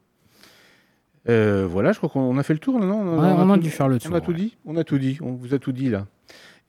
Euh, 1.29 1.67
voilà, 1.69 1.93
je 1.93 1.99
crois 1.99 2.09
qu'on 2.09 2.37
a 2.39 2.43
fait 2.43 2.53
le 2.55 2.61
tour, 2.61 2.79
non? 2.79 3.19
Ouais, 3.19 3.33
on 3.37 3.51
a 3.51 3.55
tout- 3.57 3.63
dû 3.63 3.71
faire 3.71 3.89
le 3.89 3.97
On 3.97 4.15
a 4.15 4.21
tour, 4.21 4.23
tout 4.23 4.33
dit? 4.33 4.57
On 4.65 4.77
a 4.77 4.85
tout 4.85 4.99
dit. 4.99 5.19
On 5.23 5.33
vous 5.33 5.55
a 5.55 5.59
tout 5.59 5.73
dit 5.73 5.91
là. 5.91 6.07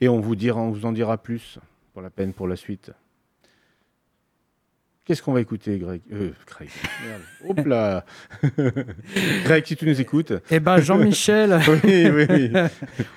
Et 0.02 0.10
on 0.10 0.20
vous 0.20 0.36
dira, 0.36 0.60
on 0.60 0.72
vous 0.72 0.86
en 0.86 0.92
dira 0.92 1.18
plus 1.18 1.60
pour 1.94 2.02
la 2.02 2.10
peine 2.10 2.34
pour 2.34 2.48
la 2.48 2.56
suite. 2.56 2.92
Qu'est-ce 5.06 5.22
qu'on 5.22 5.32
va 5.32 5.40
écouter, 5.42 5.78
Greg? 5.80 6.02
Euh, 6.12 6.32
Greg. 6.46 6.70
Merde. 7.08 7.22
Hop 7.60 7.66
là 7.66 8.04
Greg, 9.46 9.66
si 9.66 9.76
tu 9.78 9.86
nous 9.86 10.02
écoutes. 10.02 10.34
Eh 10.52 10.60
ben, 10.60 10.80
Jean-Michel, 10.80 11.60
oui, 11.84 12.10
oui, 12.10 12.26
oui. 12.30 12.52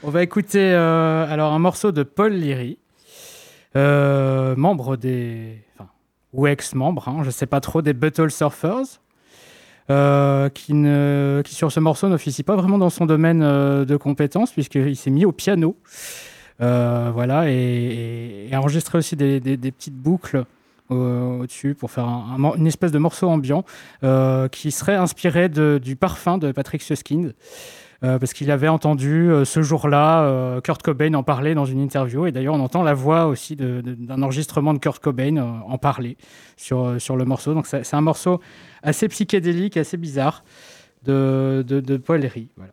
on 0.05 0.11
va 0.11 0.23
écouter 0.23 0.73
euh, 0.73 1.27
alors 1.29 1.53
un 1.53 1.59
morceau 1.59 1.91
de 1.91 2.03
Paul 2.05 2.33
Liry, 2.33 2.79
euh, 3.77 4.57
membre 4.57 4.97
des. 4.97 5.63
Enfin, 5.75 5.91
ou 6.33 6.47
ex-membre, 6.47 7.09
hein, 7.09 7.19
je 7.21 7.27
ne 7.27 7.31
sais 7.31 7.47
pas 7.47 7.61
trop, 7.61 7.83
des 7.83 7.93
Buttle 7.93 8.31
Surfers, 8.31 9.01
euh, 9.91 10.49
qui, 10.49 10.73
sur 11.53 11.73
ce 11.73 11.81
morceau 11.81 12.09
n'officie 12.09 12.45
pas 12.45 12.55
vraiment 12.55 12.79
dans 12.79 12.91
son 12.91 13.07
domaine 13.07 13.43
euh, 13.43 13.85
de 13.85 13.97
compétences, 13.97 14.53
puisqu'il 14.53 14.97
s'est 14.97 15.11
mis 15.11 15.25
au 15.25 15.33
piano. 15.33 15.77
Voilà, 16.59 17.51
et, 17.51 18.49
et 18.51 18.57
enregistré 18.57 18.99
aussi 18.99 19.17
des, 19.17 19.41
petites 19.41 19.97
boucles 19.97 20.45
au-dessus 20.91 21.75
pour 21.75 21.91
faire 21.91 22.07
une 22.57 22.67
espèce 22.67 22.93
de 22.93 22.99
morceau 22.99 23.29
ambiant 23.29 23.65
qui 24.51 24.71
serait 24.71 24.97
inspiré 24.97 25.49
du 25.49 25.97
parfum 25.97 26.39
de 26.39 26.53
Patrick 26.53 26.83
Suskind. 26.83 27.35
Euh, 28.03 28.19
parce 28.19 28.33
qu'il 28.33 28.51
avait 28.51 28.69
entendu 28.69 29.31
euh, 29.31 29.45
ce 29.45 29.61
jour-là 29.61 30.23
euh, 30.23 30.61
Kurt 30.63 30.83
Cobain 30.83 31.13
en 31.13 31.23
parler 31.23 31.55
dans 31.55 31.67
une 31.67 31.81
interview. 31.81 32.27
Et 32.27 32.33
d'ailleurs, 32.33 32.55
on 32.55 32.61
entend 32.61 32.83
la 32.83 32.95
voix 32.95 33.27
aussi 33.27 33.57
d'un 33.57 34.23
enregistrement 34.23 34.73
de 34.73 34.79
Kurt 34.79 35.03
Cobain 35.03 35.37
en 35.37 35.77
parler 35.77 36.17
sur, 36.57 37.01
sur 37.01 37.17
le 37.17 37.25
morceau. 37.25 37.53
Donc, 37.53 37.67
c'est 37.67 37.95
un 37.95 38.01
morceau 38.01 38.41
assez 38.83 39.09
psychédélique, 39.09 39.77
assez 39.77 39.99
bizarre 39.99 40.45
de, 41.05 41.63
de, 41.67 41.81
de. 41.81 42.01
Voilà. 42.07 42.73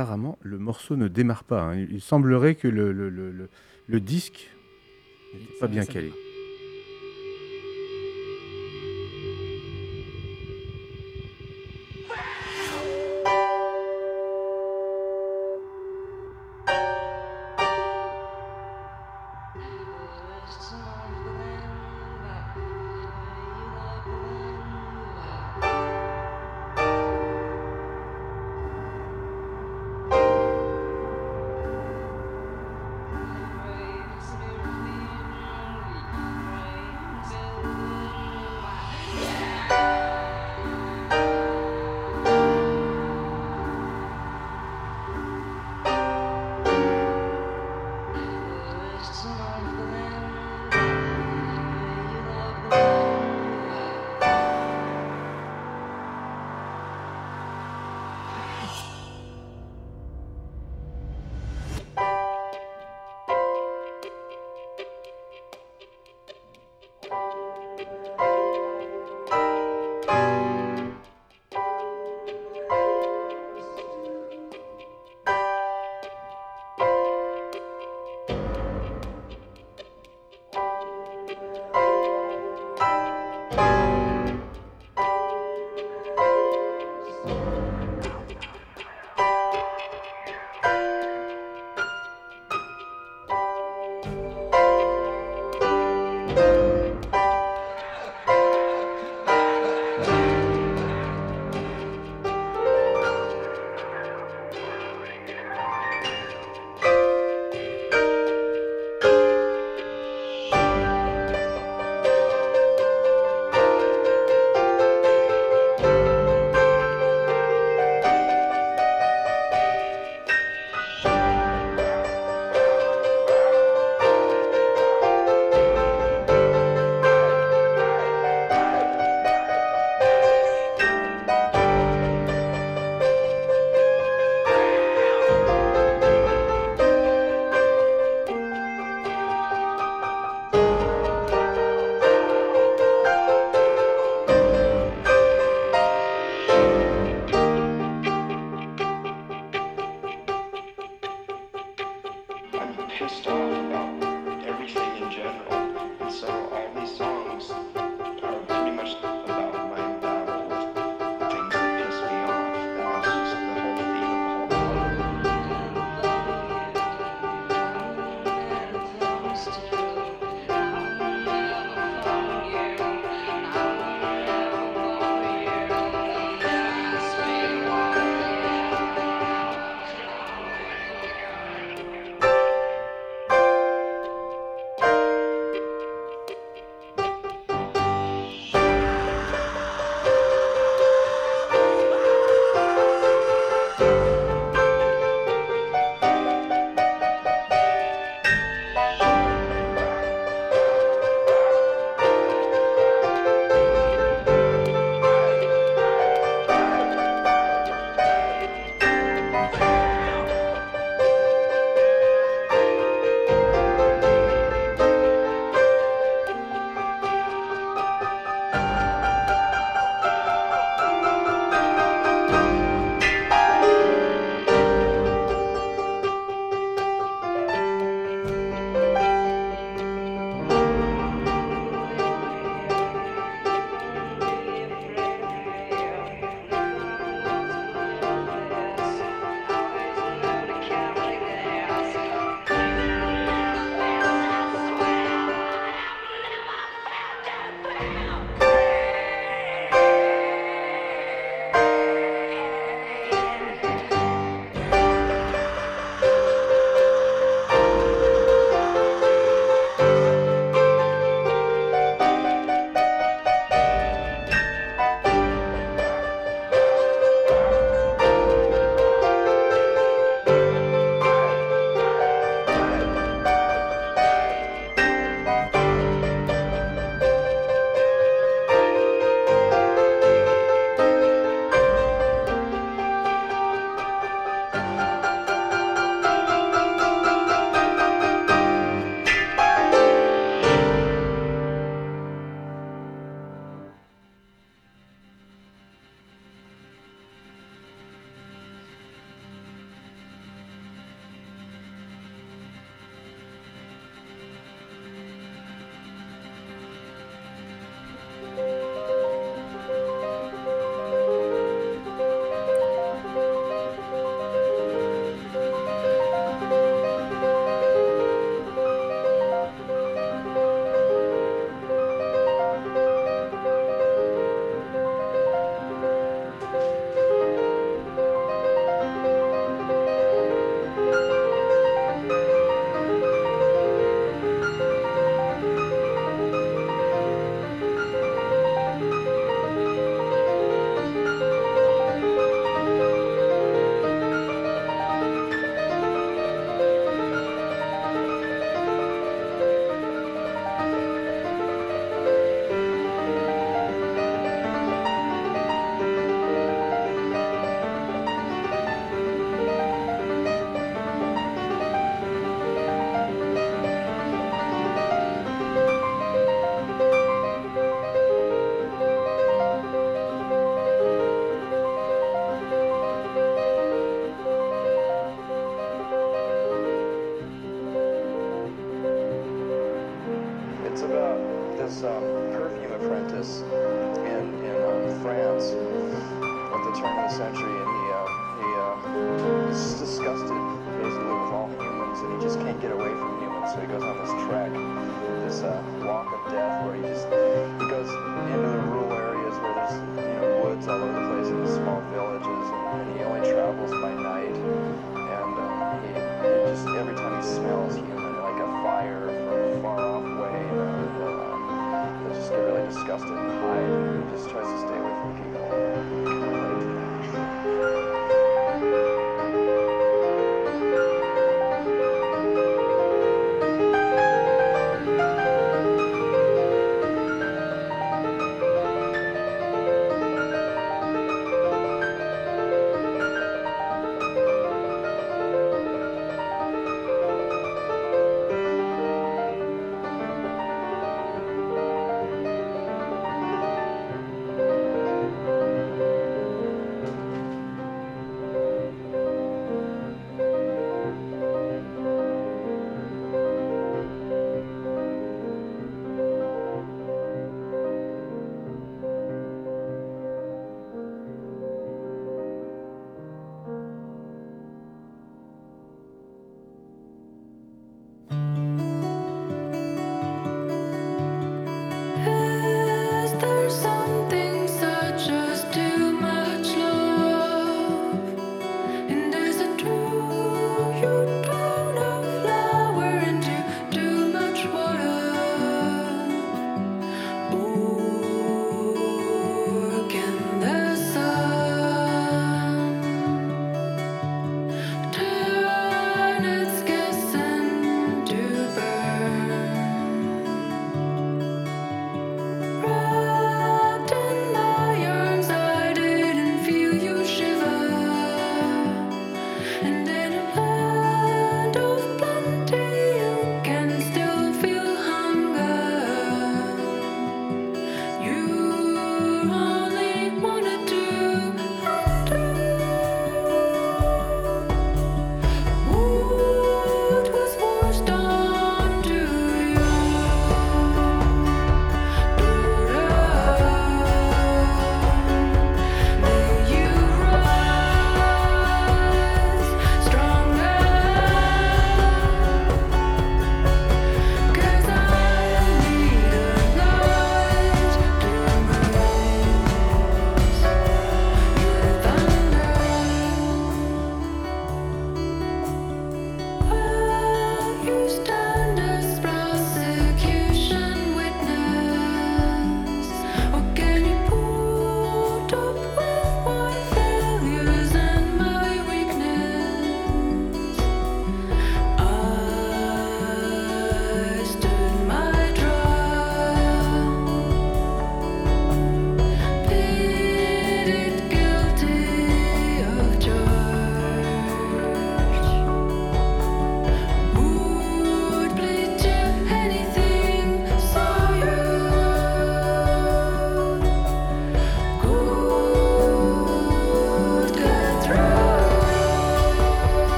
Apparemment, 0.00 0.38
le 0.40 0.56
morceau 0.58 0.96
ne 0.96 1.08
démarre 1.08 1.44
pas. 1.44 1.60
hein. 1.60 1.76
Il 1.90 2.00
semblerait 2.00 2.54
que 2.54 2.66
le, 2.68 2.90
le- 2.90 3.10
le- 3.10 3.30
le- 3.30 3.50
le 3.86 4.00
disque 4.00 4.48
n'est 5.34 5.58
pas 5.60 5.66
bien 5.68 5.84
calé. 5.84 6.10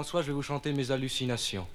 En 0.00 0.02
soit, 0.02 0.22
je 0.22 0.28
vais 0.28 0.32
vous 0.32 0.40
chanter 0.40 0.72
mes 0.72 0.90
hallucinations. 0.90 1.66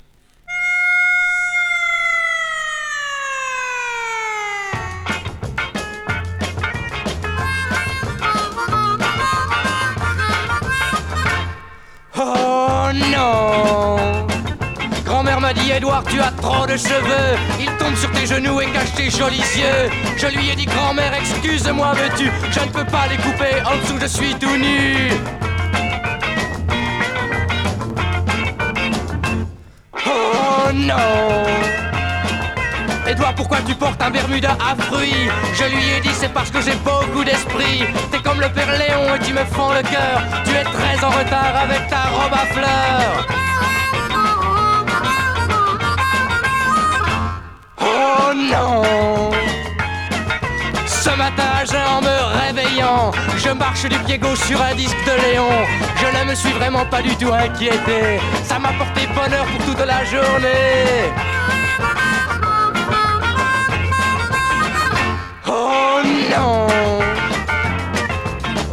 Oh 12.18 12.90
non. 12.96 14.26
Grand-mère 15.06 15.40
m'a 15.40 15.54
dit 15.54 15.70
Edouard 15.70 16.04
tu 16.06 16.20
as 16.20 16.32
trop 16.32 16.66
de 16.66 16.78
cheveux. 16.78 17.38
Il 17.60 17.68
tombe 17.78 17.96
sur 17.96 18.12
tes 18.12 18.26
genoux 18.26 18.60
et 18.60 18.66
cache 18.72 18.96
tes 18.96 19.12
jolis 19.12 19.38
yeux. 19.38 19.92
Je 20.18 20.36
lui 20.36 20.50
ai 20.50 20.56
dit 20.56 20.66
grand-mère 20.66 21.14
excuse-moi 21.14 21.94
veux-tu? 21.94 22.32
Je 22.52 22.60
ne 22.62 22.72
peux 22.72 22.86
pas 22.86 23.06
les 23.08 23.18
couper. 23.18 23.62
En 23.64 23.78
dessous 23.78 24.00
je 24.02 24.08
suis 24.08 24.34
tout 24.34 24.58
nu 24.58 25.45
non 30.86 30.96
Edouard, 33.08 33.36
pourquoi 33.36 33.58
tu 33.68 33.76
portes 33.76 34.02
un 34.02 34.10
Bermuda 34.10 34.58
à 34.60 34.76
fruits 34.76 35.30
Je 35.54 35.64
lui 35.66 35.92
ai 35.98 36.02
dit 36.02 36.14
c'est 36.14 36.34
parce 36.34 36.50
que 36.50 36.60
j'ai 36.62 36.76
beaucoup 36.84 37.24
d'esprit. 37.24 37.84
T'es 38.12 38.20
comme 38.20 38.42
le 38.42 38.50
père 38.50 38.72
Léon 38.72 39.16
et 39.16 39.20
tu 39.20 39.34
me 39.34 39.46
fends 39.46 39.74
le 39.74 39.84
cœur. 39.84 40.22
Tu 40.44 40.52
es 40.52 40.64
très 40.64 41.04
en 41.04 41.10
retard 41.10 41.56
avec 41.64 41.88
ta 41.88 42.04
robe 42.16 42.34
à 42.34 42.46
fleurs. 42.54 43.28
Oh 47.80 48.34
non 48.34 49.45
Ce 51.06 51.12
matin, 51.12 51.44
en 51.88 52.02
me 52.02 52.18
réveillant, 52.42 53.12
je 53.38 53.50
marche 53.50 53.86
du 53.86 53.96
pied 54.00 54.18
gauche 54.18 54.40
sur 54.40 54.60
un 54.60 54.74
disque 54.74 54.98
de 55.06 55.12
Léon. 55.22 55.52
Je 55.98 56.18
ne 56.18 56.26
me 56.28 56.34
suis 56.34 56.52
vraiment 56.54 56.84
pas 56.84 57.04
du 57.04 57.16
tout 57.16 57.32
inquiété. 57.32 58.20
Ça 58.44 58.58
m'a 58.58 58.70
porté 58.70 59.02
bonheur 59.14 59.46
pour 59.46 59.66
toute 59.66 59.86
la 59.86 60.04
journée. 60.04 61.12
Oh 65.48 66.02
non 66.32 66.68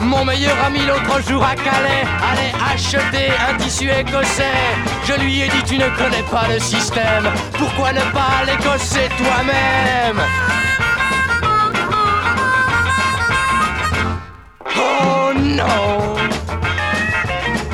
Mon 0.00 0.24
meilleur 0.24 0.56
ami 0.64 0.86
l'autre 0.86 1.20
jour 1.28 1.44
à 1.44 1.54
Calais 1.54 2.06
allait 2.30 2.54
acheter 2.74 3.28
un 3.46 3.59
tissu 3.59 3.90
écossais. 3.90 4.59
Je 5.04 5.20
lui 5.20 5.42
ai 5.42 5.48
dit 5.48 5.62
tu 5.66 5.76
ne 5.76 5.88
connais 5.98 6.24
pas 6.30 6.48
le 6.48 6.59
système. 6.59 7.28
Pourquoi 7.59 7.92
ne 7.92 8.00
pas 8.00 8.42
l'écosser 8.46 9.10
toi-même? 9.18 10.22
Non 15.56 16.14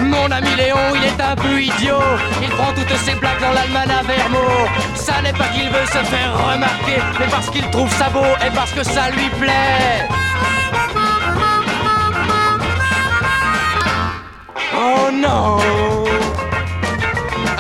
Mon 0.01 0.31
ami 0.31 0.55
Léon, 0.57 0.95
il 0.97 1.05
est 1.05 1.21
un 1.23 1.37
peu 1.37 1.61
idiot. 1.61 2.03
Il 2.43 2.49
prend 2.51 2.73
toutes 2.73 2.97
ses 3.05 3.15
blagues 3.15 3.41
dans 3.41 3.53
l'almanach 3.53 4.05
Vermo. 4.07 4.47
Ça 4.95 5.21
n'est 5.23 5.33
pas 5.33 5.49
qu'il 5.49 5.69
veut 5.69 5.87
se 5.87 6.03
faire 6.13 6.33
remarquer, 6.53 6.99
mais 7.19 7.27
parce 7.31 7.49
qu'il 7.51 7.69
trouve 7.71 7.93
ça 7.93 8.09
beau 8.11 8.31
et 8.47 8.51
parce 8.55 8.73
que 8.73 8.83
ça 8.83 9.11
lui 9.11 9.29
plaît. 9.41 10.09
Oh 14.75 15.11
non 15.13 15.59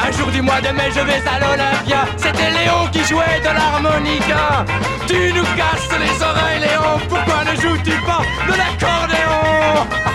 Un 0.06 0.12
jour 0.12 0.28
du 0.28 0.42
mois 0.42 0.60
de 0.60 0.68
mai, 0.68 0.90
je 0.94 1.00
vais 1.00 1.22
à 1.34 1.38
l'Olympia. 1.40 2.06
C'était 2.16 2.50
Léon 2.50 2.86
qui 2.92 3.04
jouait 3.04 3.40
de 3.40 3.52
l'harmonica. 3.58 4.64
Tu 5.06 5.32
nous 5.32 5.48
casses 5.56 5.98
les 5.98 6.22
oreilles, 6.22 6.60
Léon. 6.60 6.98
Pourquoi 7.08 7.44
ne 7.44 7.54
joues-tu 7.60 7.92
pas 8.02 8.22
de 8.46 8.52
l'accordéon? 8.56 10.07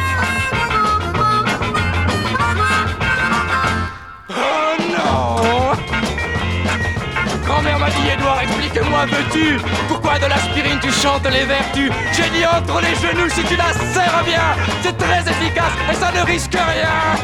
Dit 7.95 8.09
Edouard, 8.13 8.41
explique-moi, 8.41 9.05
veux-tu? 9.05 9.59
Pourquoi 9.87 10.19
de 10.19 10.25
l'aspirine 10.25 10.79
tu 10.81 10.91
chantes 10.91 11.25
les 11.29 11.45
vertus? 11.45 11.91
J'ai 12.13 12.29
dit 12.37 12.45
entre 12.45 12.81
les 12.81 12.95
genoux 12.95 13.29
si 13.29 13.43
tu 13.43 13.55
la 13.55 13.71
serres 13.73 14.23
bien 14.25 14.47
C'est 14.81 14.97
très 14.97 15.19
efficace 15.21 15.73
et 15.91 15.95
ça 15.95 16.11
ne 16.11 16.25
risque 16.25 16.53
rien 16.53 17.23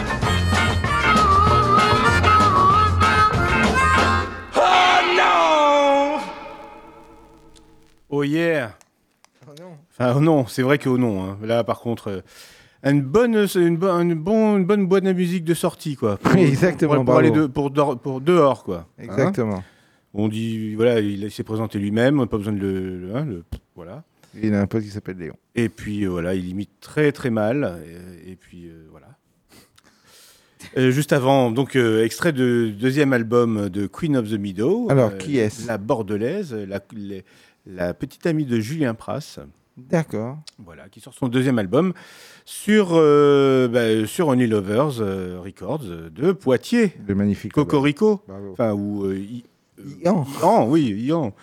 Oh 4.56 5.00
non 5.18 6.20
Oh 8.10 8.24
yeah 8.24 8.72
Oh 9.48 9.52
non. 9.60 9.72
Enfin, 9.91 10.14
oh 10.16 10.20
non, 10.22 10.48
c'est 10.48 10.62
vrai 10.62 10.78
que 10.78 10.90
oh 10.90 10.98
non. 10.98 11.24
hein. 11.24 11.38
Là, 11.44 11.64
par 11.64 11.80
contre, 11.80 12.10
euh, 12.10 12.22
une 12.84 13.02
bonne, 13.02 13.48
une, 13.56 13.78
bo- 13.78 13.90
une 13.90 14.14
bon- 14.16 14.58
une 14.58 14.66
bonne 14.66 14.86
boîte 14.86 15.04
de 15.04 15.14
musique 15.14 15.44
de 15.44 15.54
sortie, 15.54 15.96
quoi. 15.96 16.18
Pour, 16.18 16.34
Oui, 16.34 16.41
exactement, 16.44 16.90
Pour, 16.96 17.06
pour 17.06 17.14
bravo. 17.14 17.20
aller 17.20 17.32
de- 17.32 17.48
pour, 17.48 17.72
dehors- 17.72 17.98
pour 18.00 18.22
dehors, 18.22 18.64
quoi. 18.64 18.86
Hein? 19.00 19.04
Exactement. 19.04 19.64
On 20.14 20.27
dit, 20.27 20.76
voilà, 20.76 20.99
il 20.99 21.30
s'est 21.31 21.44
présenté 21.44 21.77
lui-même, 21.80 22.26
pas 22.27 22.38
besoin 22.38 22.53
de 22.53 22.60
le, 22.60 22.98
le- 22.99 23.15
hein, 23.15 23.26
le- 23.26 23.44
voilà. 23.76 24.03
Il 24.41 24.53
a 24.53 24.61
un 24.61 24.68
pote 24.68 24.84
qui 24.84 24.90
s'appelle 24.90 25.18
Léon. 25.18 25.36
Et 25.56 25.69
puis 25.69 26.06
euh, 26.06 26.10
voilà, 26.10 26.36
il 26.36 26.48
imite 26.48 26.69
très 26.81 27.11
très 27.11 27.30
mal. 27.30 27.80
Et, 28.26 28.31
et 28.31 28.36
puis 28.36 28.68
euh, 28.68 28.88
voilà. 28.91 29.07
Euh, 30.77 30.91
juste 30.91 31.14
avant, 31.14 31.52
donc 31.52 31.76
euh, 31.76 32.03
extrait 32.03 32.31
de 32.34 32.69
deuxième 32.69 33.14
album 33.14 33.69
de 33.69 33.88
Queen 33.88 34.18
of 34.18 34.30
the 34.30 34.34
Meadow. 34.40 34.88
Alors, 34.90 35.11
euh, 35.11 35.18
qui 35.18 35.38
est-ce? 35.38 35.68
La 35.68 35.77
bordelaise, 35.77 36.53
la, 36.53 36.80
les- 36.95 37.23
la 37.65 37.94
petite 37.94 38.26
amie 38.27 38.45
de 38.45 38.60
Julien 38.60 38.94
Pras. 38.94 39.40
D'accord. 39.77 40.38
Voilà, 40.57 40.90
qui 40.90 40.99
sort 40.99 41.14
son 41.14 41.27
deuxième 41.30 41.57
album 41.57 41.94
sur, 42.45 42.90
bah, 42.91 44.06
sur 44.06 44.27
Only 44.27 44.48
Lovers 44.48 44.98
Records 45.41 45.86
de 46.11 46.31
Poitiers. 46.34 46.94
Le 47.07 47.15
magnifique. 47.15 47.53
Cocorico. 47.53 48.22
Enfin, 48.52 48.73
ou. 48.73 49.07
Ian. 50.03 50.26
Ian, 50.41 50.68
oui, 50.69 50.89
Ian, 50.91 51.34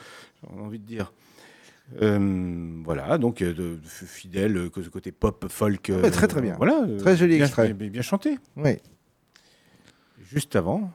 j'ai 0.42 0.60
envie 0.60 0.78
de 0.78 0.86
dire. 0.86 1.12
Euh, 2.02 2.80
voilà, 2.84 3.16
donc 3.16 3.42
euh, 3.42 3.54
de, 3.54 3.78
fidèle, 3.84 4.56
euh, 4.56 4.70
ce 4.74 4.88
côté 4.88 5.12
pop, 5.12 5.46
folk. 5.48 5.90
Ah 5.94 6.00
bah, 6.02 6.10
très, 6.10 6.26
très 6.26 6.40
bien. 6.42 6.56
Voilà. 6.56 6.82
euh, 6.82 6.98
Très 6.98 7.16
joli 7.16 7.36
bien, 7.36 7.44
extrait. 7.46 7.72
Bien, 7.72 7.88
bien 7.88 8.02
chanté. 8.02 8.38
Oui. 8.56 8.72
Juste 10.30 10.56
avant, 10.56 10.90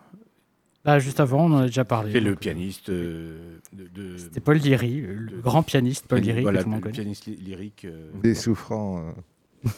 Là, 0.83 0.97
juste 0.97 1.19
avant, 1.19 1.45
on 1.45 1.51
en 1.53 1.57
a 1.59 1.65
déjà 1.67 1.85
parlé. 1.85 2.11
c'est 2.11 2.19
le 2.19 2.35
pianiste 2.35 2.89
euh, 2.89 3.59
de. 3.71 3.87
de- 3.87 4.17
C'était 4.17 4.39
Paul 4.39 4.57
Diry, 4.59 5.01
le 5.01 5.39
grand 5.39 5.61
pianiste 5.61 6.07
Paul 6.07 6.21
Diry, 6.21 6.41
voilà, 6.41 6.59
que 6.59 6.63
tout 6.63 6.69
le 6.71 6.75
monde 6.75 6.85
le 6.85 6.91
pianiste 6.91 7.27
ly- 7.27 7.35
lyrique. 7.37 7.85
euh. 7.85 8.09
Des 8.23 8.33
souffrants. 8.33 9.13
euh. 9.65 9.69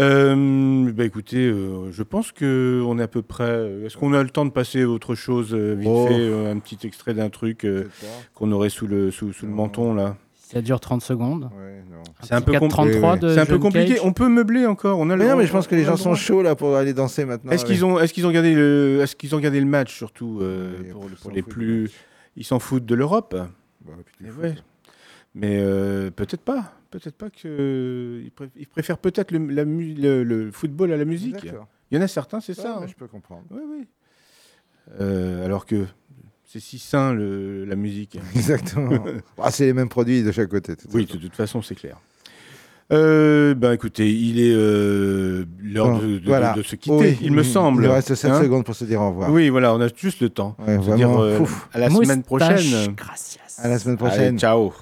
Euh, 0.00 0.90
bah 0.92 1.04
écoutez, 1.04 1.46
euh, 1.46 1.90
je 1.92 2.02
pense 2.02 2.32
que 2.32 2.82
on 2.86 2.98
est 2.98 3.02
à 3.02 3.08
peu 3.08 3.22
près. 3.22 3.70
Est-ce 3.84 3.96
qu'on 3.96 4.12
a 4.14 4.22
le 4.22 4.30
temps 4.30 4.44
de 4.46 4.50
passer 4.50 4.82
à 4.82 4.88
autre 4.88 5.14
chose 5.14 5.50
euh, 5.54 5.74
vite 5.74 5.88
Oh. 5.90 6.06
fait, 6.08 6.14
euh, 6.18 6.52
un 6.52 6.58
petit 6.58 6.78
extrait 6.86 7.12
d'un 7.14 7.28
truc 7.28 7.64
euh, 7.64 7.88
qu'on 8.34 8.50
aurait 8.52 8.70
sous 8.70 8.86
le 8.86 9.10
sous, 9.10 9.32
sous 9.32 9.46
le 9.46 9.52
menton 9.52 9.94
là? 9.94 10.16
Ça 10.34 10.60
dure 10.62 10.80
30 10.80 11.00
secondes. 11.02 11.44
Ouais. 11.56 11.82
C'est 12.22 12.34
un 12.34 12.40
peu, 12.40 12.52
petit 12.52 12.58
compli- 12.58 12.90
433 12.90 13.16
de 13.18 13.28
c'est 13.34 13.40
un 13.40 13.46
peu 13.46 13.52
John 13.52 13.60
compliqué. 13.60 13.94
Cage. 13.94 14.00
On 14.04 14.12
peut 14.12 14.28
meubler 14.28 14.66
encore. 14.66 14.98
On 14.98 15.08
a 15.10 15.16
Mais 15.16 15.28
non, 15.28 15.36
mais 15.36 15.46
je 15.46 15.52
pense 15.52 15.66
que 15.68 15.74
les 15.76 15.84
gens 15.84 15.96
sont 15.96 16.14
chauds 16.14 16.42
là 16.42 16.54
pour 16.56 16.74
aller 16.76 16.92
danser 16.92 17.24
maintenant. 17.24 17.52
Est-ce 17.52 17.64
qu'ils 17.64 17.84
ont, 17.84 18.00
est-ce 18.00 18.12
qu'ils 18.12 18.26
ont 18.26 18.30
gardé 18.32 18.54
le, 18.54 18.98
est-ce 19.02 19.14
qu'ils 19.14 19.34
ont 19.36 19.38
gardé 19.38 19.60
le 19.60 19.66
match 19.66 19.94
surtout 19.96 20.38
euh, 20.40 20.72
Ouais, 20.82 20.88
pour, 20.90 21.04
ils 21.04 21.10
pour 21.10 21.18
s'en 21.18 21.30
les 21.30 21.42
plus, 21.42 21.90
ils 22.36 22.44
s'en 22.44 22.58
foutent 22.58 22.86
de 22.86 22.94
l'Europe. 22.96 23.36
Bah, 23.84 23.92
Eh. 24.24 24.48
Mais 25.36 25.58
euh, 25.60 26.10
peut-être 26.10 26.42
pas. 26.42 26.72
Peut-être 26.90 27.16
pas 27.16 27.30
que 27.30 28.20
ils, 28.24 28.30
pré- 28.32 28.50
ils 28.56 28.66
préfèrent 28.66 28.98
peut-être 28.98 29.30
le, 29.30 29.46
la 29.46 29.64
mu- 29.64 29.94
le- 29.94 30.24
le 30.24 30.50
football 30.50 30.92
à 30.92 30.96
la 30.96 31.04
musique. 31.04 31.42
D'accord. 31.44 31.68
Il 31.90 31.96
y 31.96 32.00
en 32.00 32.04
a 32.04 32.08
certains, 32.08 32.40
c'est 32.40 32.56
Ouais, 32.58 32.62
ça. 32.64 32.78
hein. 32.82 32.86
Je 32.88 32.94
peux 32.94 33.06
comprendre. 33.06 33.44
Oui, 33.50 33.60
oui. 33.68 33.86
Euh, 35.00 35.44
alors 35.44 35.66
que 35.66 35.84
c'est 36.44 36.58
si 36.60 36.78
sain 36.80 37.12
le, 37.14 37.64
la 37.64 37.76
musique. 37.76 38.18
Exactement. 38.34 39.04
Ah, 39.38 39.50
c'est 39.52 39.66
les 39.66 39.72
mêmes 39.72 39.88
produits 39.88 40.22
de 40.24 40.32
chaque 40.32 40.48
côté. 40.48 40.74
Oui, 40.92 41.06
de 41.06 41.16
toute 41.16 41.34
façon, 41.36 41.62
c'est 41.62 41.76
clair. 41.76 42.00
Euh, 42.92 43.54
ben 43.54 43.70
écoutez, 43.72 44.12
il 44.12 44.40
est 44.40 44.52
euh, 44.52 45.44
l'heure 45.62 45.90
Bon, 45.92 45.98
de, 46.00 46.18
de- 46.18 46.26
voilà. 46.26 46.54
de 46.54 46.62
se 46.62 46.74
quitter, 46.74 46.96
Oui, 46.96 47.18
il 47.22 47.32
me 47.32 47.44
semble. 47.44 47.84
Il 47.84 47.88
reste 47.88 48.16
7 48.16 48.30
Hein 48.32 48.42
secondes 48.42 48.64
pour 48.64 48.74
se 48.74 48.84
dire 48.84 49.00
au 49.00 49.10
revoir. 49.10 49.30
Oui, 49.30 49.48
voilà, 49.48 49.72
on 49.76 49.80
a 49.80 49.86
juste 49.94 50.20
le 50.20 50.28
temps. 50.28 50.56
Ouais, 50.58 50.76
Se 50.82 50.96
dire 50.96 51.08
euh, 51.22 51.38
à 51.72 51.78
la 51.78 51.88
semaine 51.88 52.24
prochaine. 52.24 52.94
gracias. 52.96 53.40
À 53.58 53.68
la 53.68 53.78
semaine 53.78 53.96
Allez, 54.00 54.08
prochaine. 54.08 54.38
ciao. 54.40 54.72